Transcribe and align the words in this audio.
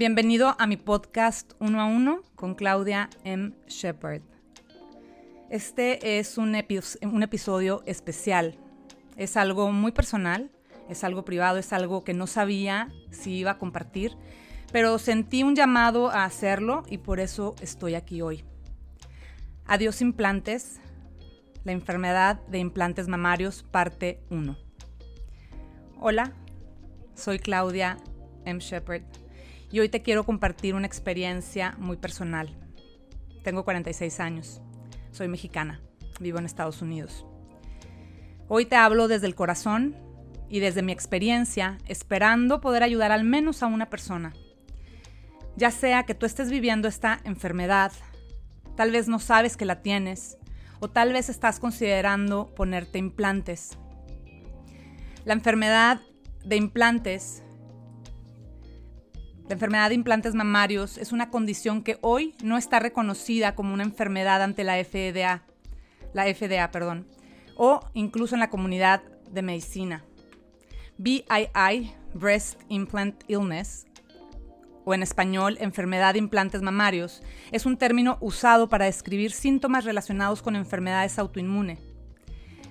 Bienvenido 0.00 0.56
a 0.58 0.66
mi 0.66 0.78
podcast 0.78 1.52
Uno 1.58 1.78
a 1.78 1.84
Uno 1.84 2.22
con 2.34 2.54
Claudia 2.54 3.10
M. 3.22 3.52
Shepard. 3.68 4.22
Este 5.50 6.18
es 6.18 6.38
un, 6.38 6.56
un, 7.02 7.22
episodio 7.22 7.82
especial. 7.84 8.56
Es 9.18 9.36
algo 9.36 9.70
muy 9.72 9.92
personal, 9.92 10.50
es 10.88 11.04
algo 11.04 11.26
privado, 11.26 11.58
es 11.58 11.74
algo 11.74 12.02
que 12.02 12.14
no 12.14 12.26
sabía 12.26 12.88
si 13.10 13.34
iba 13.34 13.50
a 13.50 13.58
compartir, 13.58 14.16
pero 14.72 14.98
sentí 14.98 15.42
un 15.42 15.54
llamado 15.54 16.08
a 16.08 16.24
hacerlo 16.24 16.82
y 16.88 16.96
por 16.96 17.20
eso 17.20 17.54
estoy 17.60 17.94
aquí 17.94 18.22
hoy. 18.22 18.42
Adiós 19.66 20.00
implantes, 20.00 20.80
la 21.62 21.72
enfermedad 21.72 22.40
de 22.46 22.58
implantes 22.58 23.06
mamarios, 23.06 23.64
parte 23.64 24.22
1. 24.30 24.56
Hola, 26.00 26.32
soy 27.14 27.38
Claudia 27.38 27.98
M. 28.46 28.60
Shepard 28.60 29.02
y 29.72 29.80
hoy 29.80 29.88
te 29.88 30.02
quiero 30.02 30.24
compartir 30.24 30.74
una 30.74 30.86
experiencia 30.86 31.74
muy 31.78 31.96
personal. 31.96 32.56
Tengo 33.42 33.64
46 33.64 34.20
años, 34.20 34.60
soy 35.12 35.28
mexicana, 35.28 35.80
vivo 36.18 36.38
en 36.38 36.44
Estados 36.44 36.82
Unidos. 36.82 37.24
Hoy 38.48 38.66
te 38.66 38.76
hablo 38.76 39.06
desde 39.06 39.26
el 39.26 39.34
corazón 39.34 39.96
y 40.48 40.58
desde 40.58 40.82
mi 40.82 40.92
experiencia, 40.92 41.78
esperando 41.86 42.60
poder 42.60 42.82
ayudar 42.82 43.12
al 43.12 43.22
menos 43.24 43.62
a 43.62 43.66
una 43.66 43.88
persona. 43.88 44.32
Ya 45.56 45.70
sea 45.70 46.02
que 46.02 46.14
tú 46.14 46.26
estés 46.26 46.50
viviendo 46.50 46.88
esta 46.88 47.20
enfermedad, 47.24 47.92
tal 48.76 48.90
vez 48.90 49.08
no 49.08 49.20
sabes 49.20 49.56
que 49.56 49.64
la 49.64 49.82
tienes, 49.82 50.36
o 50.80 50.88
tal 50.90 51.12
vez 51.12 51.28
estás 51.28 51.60
considerando 51.60 52.52
ponerte 52.54 52.98
implantes. 52.98 53.78
La 55.24 55.34
enfermedad 55.34 56.00
de 56.44 56.56
implantes 56.56 57.44
la 59.50 59.54
enfermedad 59.54 59.88
de 59.88 59.96
implantes 59.96 60.36
mamarios 60.36 60.96
es 60.96 61.10
una 61.10 61.28
condición 61.28 61.82
que 61.82 61.98
hoy 62.02 62.36
no 62.40 62.56
está 62.56 62.78
reconocida 62.78 63.56
como 63.56 63.74
una 63.74 63.82
enfermedad 63.82 64.44
ante 64.44 64.62
la 64.62 64.76
FDA, 64.76 65.42
la 66.14 66.32
FDA, 66.32 66.70
perdón, 66.70 67.08
o 67.56 67.80
incluso 67.92 68.36
en 68.36 68.40
la 68.40 68.48
comunidad 68.48 69.02
de 69.28 69.42
medicina. 69.42 70.04
BII, 70.98 71.92
Breast 72.14 72.60
Implant 72.68 73.24
Illness, 73.26 73.88
o 74.84 74.94
en 74.94 75.02
español 75.02 75.56
enfermedad 75.58 76.12
de 76.12 76.20
implantes 76.20 76.62
mamarios, 76.62 77.20
es 77.50 77.66
un 77.66 77.76
término 77.76 78.18
usado 78.20 78.68
para 78.68 78.84
describir 78.84 79.32
síntomas 79.32 79.84
relacionados 79.84 80.42
con 80.42 80.54
enfermedades 80.54 81.18
autoinmunes 81.18 81.80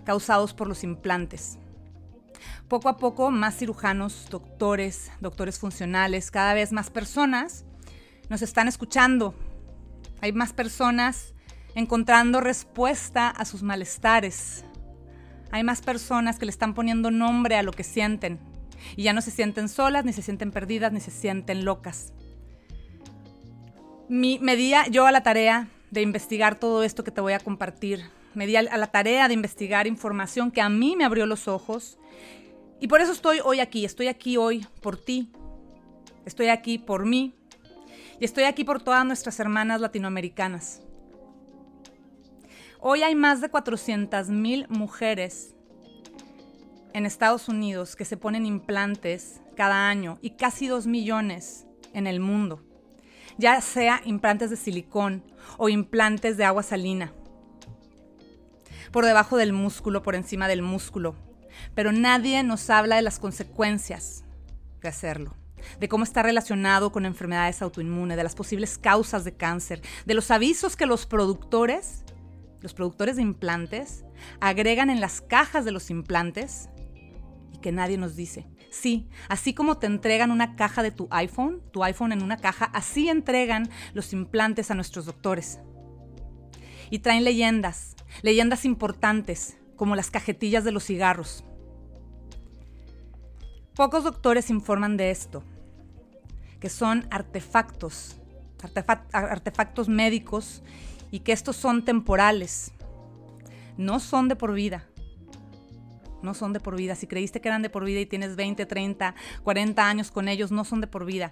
causados 0.06 0.54
por 0.54 0.70
los 0.70 0.86
implantes. 0.86 1.60
Poco 2.68 2.90
a 2.90 2.98
poco, 2.98 3.32
más 3.32 3.58
cirujanos, 3.58 4.28
doctores, 4.30 5.12
doctores 5.20 5.60
funcionales, 5.60 6.32
cada 6.32 6.54
vez 6.54 6.72
más 6.72 6.90
personas 6.90 7.66
nos 8.30 8.42
están 8.42 8.68
escuchando. 8.68 9.34
Hay 10.22 10.34
más 10.34 10.54
personas 10.54 11.34
encontrando 11.76 12.42
respuesta 12.42 13.30
a 13.30 13.46
sus 13.46 13.64
malestares. 13.64 14.66
Hay 15.52 15.64
más 15.64 15.82
personas 15.82 16.38
que 16.38 16.46
le 16.46 16.52
están 16.52 16.74
poniendo 16.74 17.12
nombre 17.12 17.56
a 17.56 17.64
lo 17.64 17.72
que 17.72 17.84
sienten. 17.84 18.40
Y 18.96 19.04
ya 19.04 19.14
no 19.14 19.22
se 19.22 19.32
sienten 19.32 19.68
solas, 19.68 20.06
ni 20.06 20.14
se 20.14 20.22
sienten 20.22 20.52
perdidas, 20.52 20.92
ni 20.92 21.00
se 21.00 21.12
sienten 21.12 21.66
locas. 21.66 22.14
me 24.08 24.56
di 24.56 24.74
yo 24.92 25.06
a 25.06 25.12
la 25.12 25.24
tarea 25.24 25.68
de 25.92 26.02
investigar 26.02 26.56
todo 26.56 26.84
esto 26.84 27.04
que 27.04 27.12
te 27.12 27.22
voy 27.22 27.34
a 27.34 27.40
compartir. 27.40 28.19
Me 28.34 28.46
di 28.46 28.56
a 28.56 28.62
la 28.64 28.88
tarea 28.88 29.28
de 29.28 29.34
investigar 29.34 29.88
información 29.88 30.52
que 30.52 30.62
a 30.62 30.70
mí 30.70 30.96
me 30.96 31.06
abrió 31.06 31.26
los 31.26 31.48
ojos 31.48 31.98
y 32.80 32.88
por 32.88 33.02
eso 33.02 33.12
estoy 33.12 33.40
hoy 33.44 33.60
aquí, 33.60 33.86
estoy 33.86 34.08
aquí 34.08 34.38
hoy 34.38 34.66
por 34.82 34.98
ti, 34.98 35.32
estoy 36.26 36.48
aquí 36.48 36.78
por 36.78 37.06
mí 37.06 37.36
y 38.20 38.26
estoy 38.26 38.46
aquí 38.46 38.64
por 38.64 38.82
todas 38.82 39.06
nuestras 39.06 39.40
hermanas 39.40 39.82
latinoamericanas. 39.82 40.82
Hoy 42.80 43.04
hay 43.04 43.16
más 43.16 43.42
de 43.42 43.50
400 43.50 44.30
mil 44.30 44.66
mujeres 44.70 45.54
en 46.94 47.06
Estados 47.06 47.50
Unidos 47.50 47.96
que 47.98 48.06
se 48.06 48.16
ponen 48.16 48.46
implantes 48.46 49.42
cada 49.56 49.90
año 49.90 50.18
y 50.22 50.32
casi 50.32 50.68
2 50.68 50.88
millones 50.88 51.66
en 51.94 52.08
el 52.08 52.22
mundo, 52.22 52.64
ya 53.38 53.60
sea 53.60 54.02
implantes 54.06 54.50
de 54.50 54.56
silicón 54.56 55.24
o 55.58 55.68
implantes 55.68 56.38
de 56.38 56.46
agua 56.46 56.64
salina, 56.64 57.14
por 58.92 59.06
debajo 59.06 59.38
del 59.38 59.54
músculo, 59.54 60.04
por 60.04 60.16
encima 60.16 60.48
del 60.48 60.62
músculo, 60.62 61.16
pero 61.76 61.92
nadie 61.92 62.44
nos 62.44 62.70
habla 62.70 62.96
de 62.96 63.02
las 63.02 63.20
consecuencias 63.20 64.24
de 64.82 64.88
hacerlo 64.88 65.36
de 65.80 65.90
cómo 65.90 66.04
está 66.04 66.24
relacionado 66.24 66.92
con 66.92 67.06
enfermedades 67.06 67.62
autoinmunes, 67.62 68.18
de 68.18 68.24
las 68.24 68.36
posibles 68.36 68.78
causas 68.78 69.24
de 69.24 69.36
cáncer, 69.36 69.82
de 70.06 70.14
los 70.14 70.32
avisos 70.32 70.76
que 70.76 70.86
los 70.86 71.06
productores, 71.06 72.04
los 72.62 72.74
productores 72.74 73.16
de 73.16 73.22
implantes, 73.22 74.06
agregan 74.40 74.90
en 74.90 75.02
las 75.02 75.22
cajas 75.22 75.66
de 75.66 75.72
los 75.72 75.90
implantes 75.90 76.70
y 77.54 77.60
que 77.60 77.72
nadie 77.72 77.98
nos 77.98 78.16
dice. 78.16 78.48
Sí, 78.72 79.10
así 79.30 79.54
como 79.54 79.78
te 79.78 79.88
entregan 79.88 80.32
una 80.32 80.56
caja 80.56 80.84
de 80.84 80.92
tu 80.92 81.08
iPhone, 81.10 81.62
tu 81.72 81.84
iPhone 81.84 82.12
en 82.12 82.22
una 82.22 82.38
caja, 82.38 82.66
así 82.66 83.10
entregan 83.10 83.70
los 83.94 84.14
implantes 84.14 84.70
a 84.70 84.76
nuestros 84.76 85.06
doctores. 85.06 85.60
Y 86.92 87.00
traen 87.00 87.24
leyendas, 87.24 87.96
leyendas 88.22 88.66
importantes, 88.66 89.58
como 89.76 89.96
las 89.96 90.12
cajetillas 90.12 90.64
de 90.64 90.72
los 90.72 90.84
cigarros. 90.84 91.44
Pocos 93.76 94.04
doctores 94.04 94.50
informan 94.50 94.98
de 94.98 95.10
esto, 95.10 95.44
que 96.60 96.70
son 96.70 97.08
artefactos, 97.12 98.18
artefactos 99.14 99.88
médicos 99.88 100.64
y 101.12 101.22
que 101.22 101.32
estos 101.32 101.56
son 101.56 101.86
temporales, 101.86 102.74
no 103.78 104.02
son 104.02 104.28
de 104.28 104.36
por 104.36 104.54
vida. 104.54 104.86
No 106.22 106.34
son 106.34 106.52
de 106.52 106.60
por 106.60 106.76
vida. 106.76 106.96
Si 106.96 107.08
creíste 107.08 107.40
que 107.40 107.48
eran 107.48 107.62
de 107.62 107.70
por 107.70 107.86
vida 107.86 108.02
y 108.02 108.06
tienes 108.06 108.36
20, 108.36 108.66
30, 108.66 109.16
40 109.42 109.88
años 109.88 110.12
con 110.12 110.28
ellos, 110.28 110.52
no 110.52 110.66
son 110.66 110.82
de 110.82 110.88
por 110.88 111.06
vida. 111.06 111.32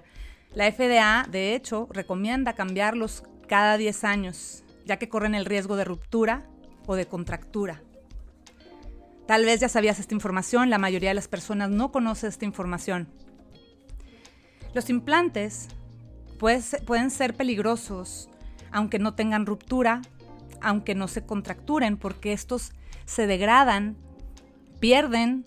La 0.53 0.71
FDA, 0.71 1.27
de 1.29 1.55
hecho, 1.55 1.89
recomienda 1.91 2.53
cambiarlos 2.53 3.25
cada 3.49 3.75
10 3.75 4.05
años, 4.05 4.63
ya 4.85 4.95
que 4.95 5.09
corren 5.09 5.35
el 5.35 5.43
riesgo 5.43 5.75
de 5.75 5.83
ruptura 5.83 6.49
o 6.87 6.95
de 6.95 7.05
contractura. 7.05 7.83
Tal 9.27 9.45
vez 9.45 9.59
ya 9.59 9.69
sabías 9.69 9.99
esta 9.99 10.15
información, 10.15 10.71
la 10.71 10.79
mayoría 10.79 11.09
de 11.09 11.15
las 11.15 11.27
personas 11.27 11.69
no 11.69 11.91
conoce 11.91 12.27
esta 12.27 12.45
información. 12.45 13.07
Los 14.73 14.89
implantes 14.89 15.67
pueden 16.39 17.11
ser 17.11 17.35
peligrosos 17.35 18.29
aunque 18.71 18.99
no 18.99 19.13
tengan 19.13 19.45
ruptura, 19.45 20.01
aunque 20.61 20.95
no 20.95 21.07
se 21.07 21.25
contracturen, 21.25 21.97
porque 21.97 22.33
estos 22.33 22.73
se 23.05 23.27
degradan, 23.27 23.97
pierden 24.79 25.45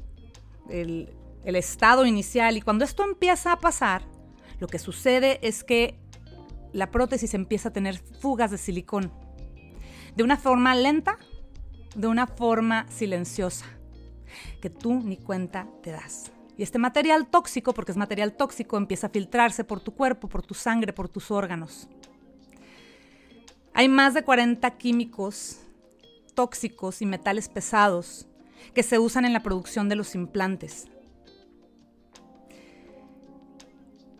el, 0.69 1.15
el 1.45 1.57
estado 1.57 2.07
inicial 2.07 2.57
y 2.57 2.61
cuando 2.61 2.85
esto 2.85 3.05
empieza 3.05 3.53
a 3.53 3.61
pasar, 3.61 4.03
lo 4.59 4.67
que 4.67 4.79
sucede 4.79 5.39
es 5.47 5.65
que 5.65 5.99
la 6.73 6.91
prótesis 6.91 7.35
empieza 7.35 7.71
a 7.71 7.73
tener 7.73 7.99
fugas 7.99 8.51
de 8.51 8.59
silicón. 8.59 9.13
De 10.17 10.23
una 10.23 10.37
forma 10.37 10.75
lenta, 10.75 11.19
de 11.95 12.07
una 12.07 12.27
forma 12.27 12.87
silenciosa, 12.89 13.67
que 14.61 14.71
tú 14.71 15.01
ni 15.03 15.17
cuenta 15.17 15.67
te 15.83 15.91
das. 15.91 16.33
Y 16.57 16.63
este 16.63 16.79
material 16.79 17.27
tóxico, 17.27 17.73
porque 17.73 17.93
es 17.93 17.97
material 17.97 18.35
tóxico, 18.35 18.77
empieza 18.77 19.07
a 19.07 19.11
filtrarse 19.11 19.65
por 19.65 19.81
tu 19.81 19.95
cuerpo, 19.95 20.29
por 20.29 20.43
tu 20.43 20.55
sangre, 20.55 20.93
por 20.93 21.09
tus 21.09 21.31
órganos. 21.31 21.89
Hay 23.73 23.89
más 23.89 24.15
de 24.15 24.23
40 24.23 24.71
químicos 24.73 25.61
tóxicos 26.35 27.03
y 27.03 27.07
metales 27.07 27.49
pesados 27.49 28.27
que 28.75 28.83
se 28.83 28.99
usan 28.99 29.25
en 29.25 29.33
la 29.33 29.43
producción 29.43 29.89
de 29.89 29.97
los 29.97 30.15
implantes. 30.15 30.87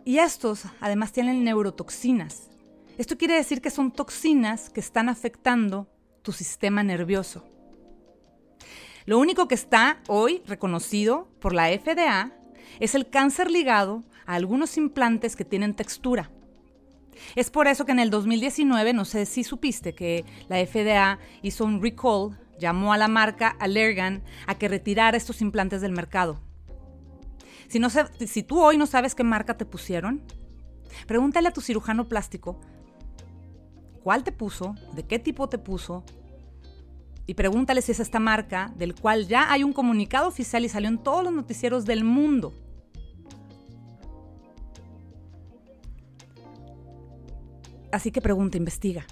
Y 0.03 0.17
estos 0.19 0.65
además 0.79 1.11
tienen 1.11 1.43
neurotoxinas. 1.43 2.50
Esto 2.97 3.17
quiere 3.17 3.35
decir 3.35 3.61
que 3.61 3.69
son 3.69 3.91
toxinas 3.91 4.69
que 4.69 4.79
están 4.79 5.09
afectando 5.09 5.87
tu 6.21 6.31
sistema 6.31 6.83
nervioso. 6.83 7.45
Lo 9.05 9.17
único 9.17 9.47
que 9.47 9.55
está 9.55 9.99
hoy 10.07 10.43
reconocido 10.45 11.27
por 11.39 11.53
la 11.53 11.67
FDA 11.67 12.31
es 12.79 12.93
el 12.93 13.09
cáncer 13.09 13.49
ligado 13.49 14.03
a 14.25 14.35
algunos 14.35 14.77
implantes 14.77 15.35
que 15.35 15.45
tienen 15.45 15.75
textura. 15.75 16.31
Es 17.35 17.49
por 17.49 17.67
eso 17.67 17.85
que 17.85 17.91
en 17.91 17.99
el 17.99 18.09
2019, 18.09 18.93
no 18.93 19.05
sé 19.05 19.25
si 19.25 19.43
supiste 19.43 19.93
que 19.93 20.25
la 20.47 20.63
FDA 20.65 21.19
hizo 21.41 21.65
un 21.65 21.81
recall, 21.81 22.37
llamó 22.59 22.93
a 22.93 22.97
la 22.97 23.07
marca 23.07 23.55
Allergan 23.59 24.23
a 24.47 24.55
que 24.55 24.67
retirara 24.67 25.17
estos 25.17 25.41
implantes 25.41 25.81
del 25.81 25.91
mercado. 25.91 26.39
Si, 27.67 27.79
no 27.79 27.89
si 27.89 28.43
tú 28.43 28.59
hoy 28.59 28.77
no 28.77 28.85
sabes 28.85 29.15
qué 29.15 29.23
marca 29.23 29.57
te 29.57 29.65
pusieron, 29.65 30.21
pregúntale 31.07 31.47
a 31.47 31.53
tu 31.53 31.61
cirujano 31.61 32.07
plástico 32.07 32.59
cuál 34.03 34.23
te 34.23 34.31
puso, 34.31 34.75
de 34.93 35.03
qué 35.03 35.19
tipo 35.19 35.47
te 35.49 35.57
puso, 35.57 36.03
y 37.27 37.33
pregúntale 37.33 37.81
si 37.81 37.91
es 37.91 37.99
esta 37.99 38.19
marca, 38.19 38.73
del 38.75 38.95
cual 38.95 39.27
ya 39.27 39.51
hay 39.51 39.63
un 39.63 39.73
comunicado 39.73 40.27
oficial 40.27 40.65
y 40.65 40.69
salió 40.69 40.89
en 40.89 40.97
todos 40.97 41.23
los 41.23 41.31
noticieros 41.31 41.85
del 41.85 42.03
mundo. 42.03 42.53
Así 47.91 48.11
que 48.11 48.21
pregunta, 48.21 48.57
investiga. 48.57 49.05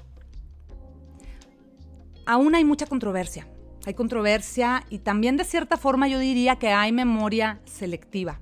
Aún 2.25 2.55
hay 2.55 2.63
mucha 2.63 2.85
controversia. 2.85 3.47
Hay 3.85 3.93
controversia 3.93 4.83
y 4.89 4.99
también 4.99 5.37
de 5.37 5.43
cierta 5.43 5.77
forma 5.77 6.07
yo 6.07 6.19
diría 6.19 6.57
que 6.57 6.69
hay 6.71 6.91
memoria 6.91 7.61
selectiva. 7.65 8.39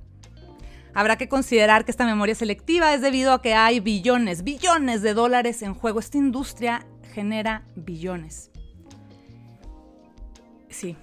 Habrá 0.98 1.16
que 1.16 1.28
considerar 1.28 1.84
que 1.84 1.92
esta 1.92 2.04
memoria 2.04 2.34
selectiva 2.34 2.92
es 2.92 3.00
debido 3.00 3.32
a 3.32 3.40
que 3.40 3.54
hay 3.54 3.78
billones, 3.78 4.42
billones 4.42 5.00
de 5.00 5.14
dólares 5.14 5.62
en 5.62 5.74
juego. 5.74 6.00
Esta 6.00 6.18
industria 6.18 6.84
genera 7.14 7.62
billones. 7.76 8.50
Sí. 10.68 10.96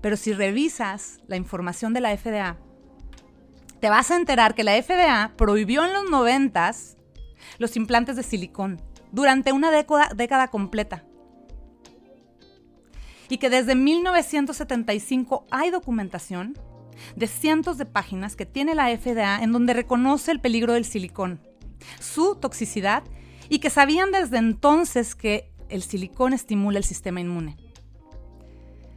Pero 0.00 0.16
si 0.16 0.32
revisas 0.32 1.20
la 1.28 1.36
información 1.36 1.92
de 1.92 2.00
la 2.00 2.16
FDA, 2.16 2.56
te 3.78 3.88
vas 3.88 4.10
a 4.10 4.16
enterar 4.16 4.56
que 4.56 4.64
la 4.64 4.82
FDA 4.82 5.30
prohibió 5.36 5.84
en 5.84 5.92
los 5.92 6.10
noventas 6.10 6.96
los 7.58 7.76
implantes 7.76 8.16
de 8.16 8.24
silicón 8.24 8.82
durante 9.12 9.52
una 9.52 9.70
década, 9.70 10.10
década 10.12 10.48
completa. 10.48 11.04
Y 13.28 13.38
que 13.38 13.48
desde 13.48 13.76
1975 13.76 15.46
hay 15.52 15.70
documentación 15.70 16.58
de 17.16 17.26
cientos 17.26 17.78
de 17.78 17.86
páginas 17.86 18.36
que 18.36 18.46
tiene 18.46 18.74
la 18.74 18.96
FDA 18.96 19.42
en 19.42 19.52
donde 19.52 19.74
reconoce 19.74 20.30
el 20.30 20.40
peligro 20.40 20.74
del 20.74 20.84
silicón, 20.84 21.40
su 22.00 22.36
toxicidad 22.36 23.04
y 23.48 23.58
que 23.58 23.70
sabían 23.70 24.12
desde 24.12 24.38
entonces 24.38 25.14
que 25.14 25.50
el 25.68 25.82
silicón 25.82 26.32
estimula 26.32 26.78
el 26.78 26.84
sistema 26.84 27.20
inmune. 27.20 27.56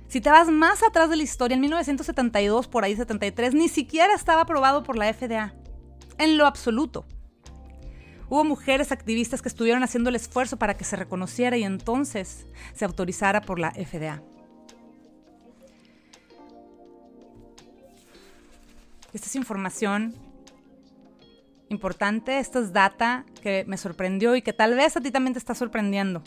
Si 0.07 0.21
te 0.21 0.29
vas 0.29 0.49
más 0.49 0.83
atrás 0.83 1.09
de 1.09 1.17
la 1.17 1.23
historia, 1.23 1.55
en 1.55 1.61
1972, 1.61 2.67
por 2.67 2.83
ahí 2.83 2.95
73, 2.95 3.53
ni 3.53 3.69
siquiera 3.69 4.13
estaba 4.13 4.41
aprobado 4.41 4.83
por 4.83 4.97
la 4.97 5.11
FDA. 5.11 5.53
En 6.17 6.37
lo 6.37 6.45
absoluto. 6.45 7.05
Hubo 8.29 8.43
mujeres 8.43 8.91
activistas 8.91 9.41
que 9.41 9.49
estuvieron 9.49 9.83
haciendo 9.83 10.09
el 10.09 10.15
esfuerzo 10.15 10.57
para 10.57 10.75
que 10.75 10.83
se 10.83 10.95
reconociera 10.95 11.57
y 11.57 11.63
entonces 11.63 12.47
se 12.73 12.85
autorizara 12.85 13.41
por 13.41 13.59
la 13.59 13.71
FDA. 13.71 14.23
Esta 19.15 19.27
es 19.27 19.35
información 19.37 20.13
importante, 21.69 22.37
esta 22.37 22.59
es 22.59 22.73
data 22.73 23.25
que 23.41 23.63
me 23.65 23.77
sorprendió 23.77 24.35
y 24.35 24.41
que 24.41 24.51
tal 24.51 24.75
vez 24.75 24.97
a 24.97 24.99
ti 24.99 25.09
también 25.09 25.31
te 25.31 25.39
está 25.39 25.55
sorprendiendo. 25.55 26.21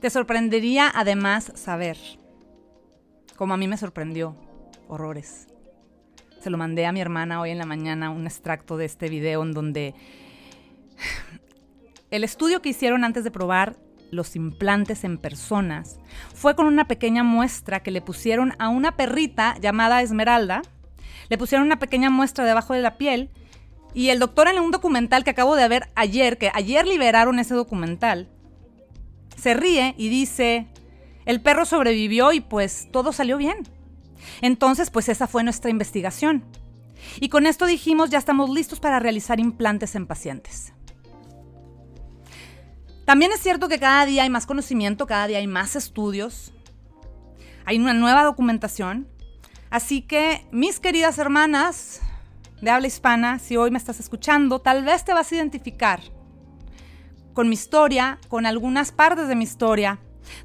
Te 0.00 0.10
sorprendería 0.10 0.92
además 0.94 1.50
saber, 1.56 1.98
como 3.34 3.54
a 3.54 3.56
mí 3.56 3.66
me 3.66 3.76
sorprendió, 3.76 4.36
horrores. 4.86 5.48
Se 6.40 6.50
lo 6.50 6.56
mandé 6.56 6.86
a 6.86 6.92
mi 6.92 7.00
hermana 7.00 7.40
hoy 7.40 7.50
en 7.50 7.58
la 7.58 7.66
mañana, 7.66 8.10
un 8.10 8.28
extracto 8.28 8.76
de 8.76 8.84
este 8.84 9.08
video 9.08 9.42
en 9.42 9.52
donde 9.52 9.96
el 12.12 12.22
estudio 12.22 12.62
que 12.62 12.68
hicieron 12.68 13.02
antes 13.02 13.24
de 13.24 13.32
probar 13.32 13.87
los 14.10 14.36
implantes 14.36 15.04
en 15.04 15.18
personas 15.18 15.98
fue 16.34 16.56
con 16.56 16.66
una 16.66 16.86
pequeña 16.86 17.22
muestra 17.22 17.80
que 17.80 17.90
le 17.90 18.00
pusieron 18.00 18.54
a 18.58 18.68
una 18.68 18.96
perrita 18.96 19.56
llamada 19.60 20.02
Esmeralda. 20.02 20.62
Le 21.28 21.38
pusieron 21.38 21.66
una 21.66 21.78
pequeña 21.78 22.10
muestra 22.10 22.44
debajo 22.44 22.74
de 22.74 22.82
la 22.82 22.96
piel 22.96 23.30
y 23.94 24.10
el 24.10 24.18
doctor 24.18 24.48
en 24.48 24.58
un 24.58 24.70
documental 24.70 25.24
que 25.24 25.30
acabo 25.30 25.56
de 25.56 25.68
ver 25.68 25.88
ayer, 25.94 26.38
que 26.38 26.50
ayer 26.54 26.86
liberaron 26.86 27.38
ese 27.38 27.54
documental, 27.54 28.28
se 29.36 29.54
ríe 29.54 29.94
y 29.96 30.08
dice, 30.08 30.66
el 31.24 31.40
perro 31.40 31.64
sobrevivió 31.64 32.32
y 32.32 32.40
pues 32.40 32.88
todo 32.90 33.12
salió 33.12 33.36
bien. 33.36 33.58
Entonces, 34.40 34.90
pues 34.90 35.08
esa 35.08 35.26
fue 35.26 35.44
nuestra 35.44 35.70
investigación. 35.70 36.44
Y 37.20 37.28
con 37.28 37.46
esto 37.46 37.66
dijimos, 37.66 38.10
ya 38.10 38.18
estamos 38.18 38.50
listos 38.50 38.80
para 38.80 38.98
realizar 38.98 39.40
implantes 39.40 39.94
en 39.94 40.06
pacientes. 40.06 40.72
También 43.08 43.32
es 43.32 43.40
cierto 43.40 43.70
que 43.70 43.78
cada 43.78 44.04
día 44.04 44.24
hay 44.24 44.28
más 44.28 44.44
conocimiento, 44.44 45.06
cada 45.06 45.26
día 45.26 45.38
hay 45.38 45.46
más 45.46 45.76
estudios, 45.76 46.52
hay 47.64 47.78
una 47.78 47.94
nueva 47.94 48.22
documentación. 48.22 49.08
Así 49.70 50.02
que, 50.02 50.46
mis 50.52 50.78
queridas 50.78 51.16
hermanas 51.16 52.02
de 52.60 52.70
habla 52.70 52.86
hispana, 52.86 53.38
si 53.38 53.56
hoy 53.56 53.70
me 53.70 53.78
estás 53.78 53.98
escuchando, 53.98 54.58
tal 54.58 54.84
vez 54.84 55.06
te 55.06 55.14
vas 55.14 55.32
a 55.32 55.36
identificar 55.36 56.02
con 57.32 57.48
mi 57.48 57.54
historia, 57.54 58.18
con 58.28 58.44
algunas 58.44 58.92
partes 58.92 59.26
de 59.26 59.36
mi 59.36 59.44
historia. 59.44 59.98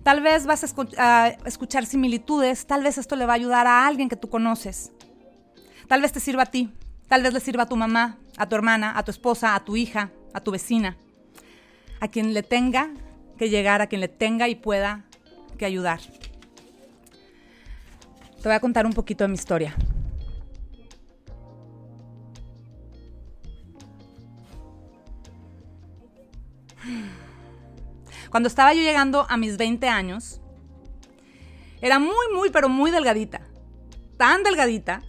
Tal 0.04 0.22
vez 0.22 0.46
vas 0.46 0.64
a, 0.98 1.28
escuchar 1.44 1.86
similitudes, 1.86 2.66
tal 2.66 2.82
vez 2.82 2.98
esto 2.98 3.18
le 3.18 3.26
va 3.26 3.34
a 3.34 3.36
ayudar 3.36 3.68
a 3.68 3.86
alguien 3.86 4.08
que 4.08 4.16
tú 4.16 4.30
conoces. 4.30 4.94
Tal 5.90 6.02
vez 6.02 6.14
te 6.14 6.22
sirva 6.22 6.44
a 6.44 6.46
ti, 6.46 6.72
tal 7.10 7.24
vez 7.24 7.34
le 7.34 7.42
sirva 7.42 7.64
a 7.64 7.68
tu 7.68 7.76
mamá, 7.76 8.20
a 8.38 8.48
tu 8.48 8.56
hermana, 8.56 8.98
a 8.98 9.04
tu 9.04 9.12
esposa, 9.12 9.54
a 9.54 9.66
tu 9.66 9.76
hija, 9.76 10.12
a 10.34 10.40
tu 10.40 10.52
vecina, 10.52 10.96
a 12.04 12.10
quien 12.10 12.34
le 12.34 12.44
tenga 12.44 12.90
que 13.38 13.50
llegar, 13.50 13.82
a 13.82 13.88
quien 13.88 14.02
le 14.02 14.10
tenga 14.10 14.50
y 14.50 14.56
pueda 14.56 15.06
que 15.58 15.64
ayudar. 15.64 16.02
Te 18.42 18.44
voy 18.44 18.52
a 18.52 18.60
contar 18.60 18.86
un 18.86 18.92
poquito 18.92 19.24
de 19.24 19.30
mi 19.30 19.36
historia. 19.36 19.74
Cuando 28.30 28.48
estaba 28.48 28.74
yo 28.74 28.82
llegando 28.82 29.26
a 29.30 29.38
mis 29.38 29.56
20 29.56 29.88
años, 29.88 30.42
era 31.80 32.00
muy, 32.00 32.34
muy, 32.34 32.50
pero 32.50 32.68
muy 32.68 32.92
delgadita. 32.92 33.48
Tan 34.18 34.44
delgadita 34.44 35.04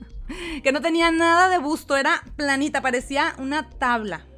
que 0.62 0.72
no 0.72 0.80
tenía 0.80 1.10
nada 1.10 1.50
de 1.50 1.58
busto, 1.58 1.98
era 1.98 2.22
planita, 2.36 2.80
parecía 2.80 3.34
una 3.36 3.68
tabla. 3.68 4.29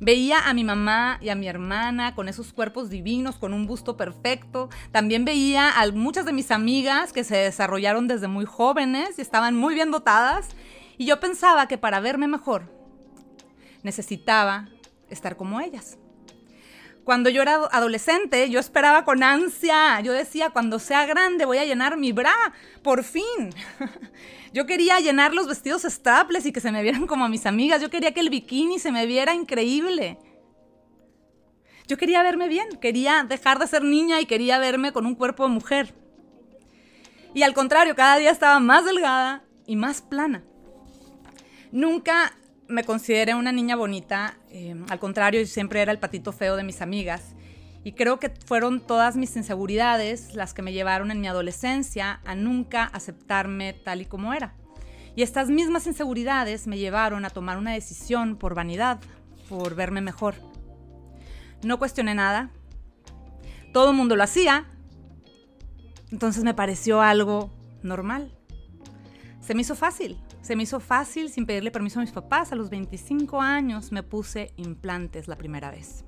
Veía 0.00 0.40
a 0.48 0.54
mi 0.54 0.64
mamá 0.64 1.18
y 1.20 1.30
a 1.30 1.34
mi 1.34 1.48
hermana 1.48 2.14
con 2.14 2.28
esos 2.28 2.52
cuerpos 2.52 2.90
divinos, 2.90 3.36
con 3.36 3.52
un 3.52 3.66
busto 3.66 3.96
perfecto. 3.96 4.68
También 4.92 5.24
veía 5.24 5.70
a 5.70 5.90
muchas 5.92 6.26
de 6.26 6.32
mis 6.32 6.50
amigas 6.50 7.12
que 7.12 7.24
se 7.24 7.36
desarrollaron 7.36 8.08
desde 8.08 8.28
muy 8.28 8.44
jóvenes 8.44 9.18
y 9.18 9.22
estaban 9.22 9.56
muy 9.56 9.74
bien 9.74 9.90
dotadas. 9.90 10.48
Y 10.98 11.06
yo 11.06 11.20
pensaba 11.20 11.68
que 11.68 11.78
para 11.78 12.00
verme 12.00 12.28
mejor 12.28 12.70
necesitaba 13.82 14.68
estar 15.08 15.36
como 15.36 15.60
ellas. 15.60 15.98
Cuando 17.06 17.30
yo 17.30 17.40
era 17.40 17.60
adolescente, 17.70 18.50
yo 18.50 18.58
esperaba 18.58 19.04
con 19.04 19.22
ansia. 19.22 20.00
Yo 20.00 20.12
decía, 20.12 20.50
cuando 20.50 20.80
sea 20.80 21.06
grande 21.06 21.44
voy 21.44 21.58
a 21.58 21.64
llenar 21.64 21.96
mi 21.96 22.10
bra, 22.10 22.34
por 22.82 23.04
fin. 23.04 23.54
Yo 24.56 24.64
quería 24.64 24.98
llenar 25.00 25.34
los 25.34 25.46
vestidos 25.46 25.82
staples 25.82 26.46
y 26.46 26.50
que 26.50 26.62
se 26.62 26.72
me 26.72 26.82
vieran 26.82 27.06
como 27.06 27.26
a 27.26 27.28
mis 27.28 27.44
amigas. 27.44 27.82
Yo 27.82 27.90
quería 27.90 28.14
que 28.14 28.20
el 28.20 28.30
bikini 28.30 28.78
se 28.78 28.90
me 28.90 29.04
viera 29.04 29.34
increíble. 29.34 30.16
Yo 31.86 31.98
quería 31.98 32.22
verme 32.22 32.48
bien, 32.48 32.66
quería 32.80 33.22
dejar 33.28 33.58
de 33.58 33.66
ser 33.66 33.84
niña 33.84 34.18
y 34.18 34.24
quería 34.24 34.58
verme 34.58 34.92
con 34.92 35.04
un 35.04 35.14
cuerpo 35.14 35.42
de 35.42 35.50
mujer. 35.50 35.94
Y 37.34 37.42
al 37.42 37.52
contrario, 37.52 37.94
cada 37.94 38.16
día 38.16 38.30
estaba 38.30 38.58
más 38.58 38.86
delgada 38.86 39.44
y 39.66 39.76
más 39.76 40.00
plana. 40.00 40.42
Nunca 41.70 42.32
me 42.66 42.82
consideré 42.82 43.34
una 43.34 43.52
niña 43.52 43.76
bonita, 43.76 44.38
eh, 44.50 44.74
al 44.88 44.98
contrario, 44.98 45.44
siempre 45.46 45.82
era 45.82 45.92
el 45.92 45.98
patito 45.98 46.32
feo 46.32 46.56
de 46.56 46.64
mis 46.64 46.80
amigas. 46.80 47.35
Y 47.86 47.92
creo 47.92 48.18
que 48.18 48.32
fueron 48.46 48.80
todas 48.80 49.16
mis 49.16 49.36
inseguridades 49.36 50.34
las 50.34 50.54
que 50.54 50.60
me 50.60 50.72
llevaron 50.72 51.12
en 51.12 51.20
mi 51.20 51.28
adolescencia 51.28 52.20
a 52.24 52.34
nunca 52.34 52.82
aceptarme 52.82 53.74
tal 53.74 54.02
y 54.02 54.06
como 54.06 54.34
era. 54.34 54.56
Y 55.14 55.22
estas 55.22 55.50
mismas 55.50 55.86
inseguridades 55.86 56.66
me 56.66 56.78
llevaron 56.78 57.24
a 57.24 57.30
tomar 57.30 57.58
una 57.58 57.74
decisión 57.74 58.38
por 58.38 58.56
vanidad, 58.56 58.98
por 59.48 59.76
verme 59.76 60.00
mejor. 60.00 60.34
No 61.62 61.78
cuestioné 61.78 62.16
nada. 62.16 62.50
Todo 63.72 63.90
el 63.90 63.96
mundo 63.96 64.16
lo 64.16 64.24
hacía. 64.24 64.66
Entonces 66.10 66.42
me 66.42 66.54
pareció 66.54 67.02
algo 67.02 67.52
normal. 67.82 68.36
Se 69.38 69.54
me 69.54 69.60
hizo 69.60 69.76
fácil. 69.76 70.20
Se 70.42 70.56
me 70.56 70.64
hizo 70.64 70.80
fácil 70.80 71.30
sin 71.30 71.46
pedirle 71.46 71.70
permiso 71.70 72.00
a 72.00 72.02
mis 72.02 72.10
papás. 72.10 72.50
A 72.50 72.56
los 72.56 72.68
25 72.68 73.40
años 73.40 73.92
me 73.92 74.02
puse 74.02 74.52
implantes 74.56 75.28
la 75.28 75.38
primera 75.38 75.70
vez. 75.70 76.04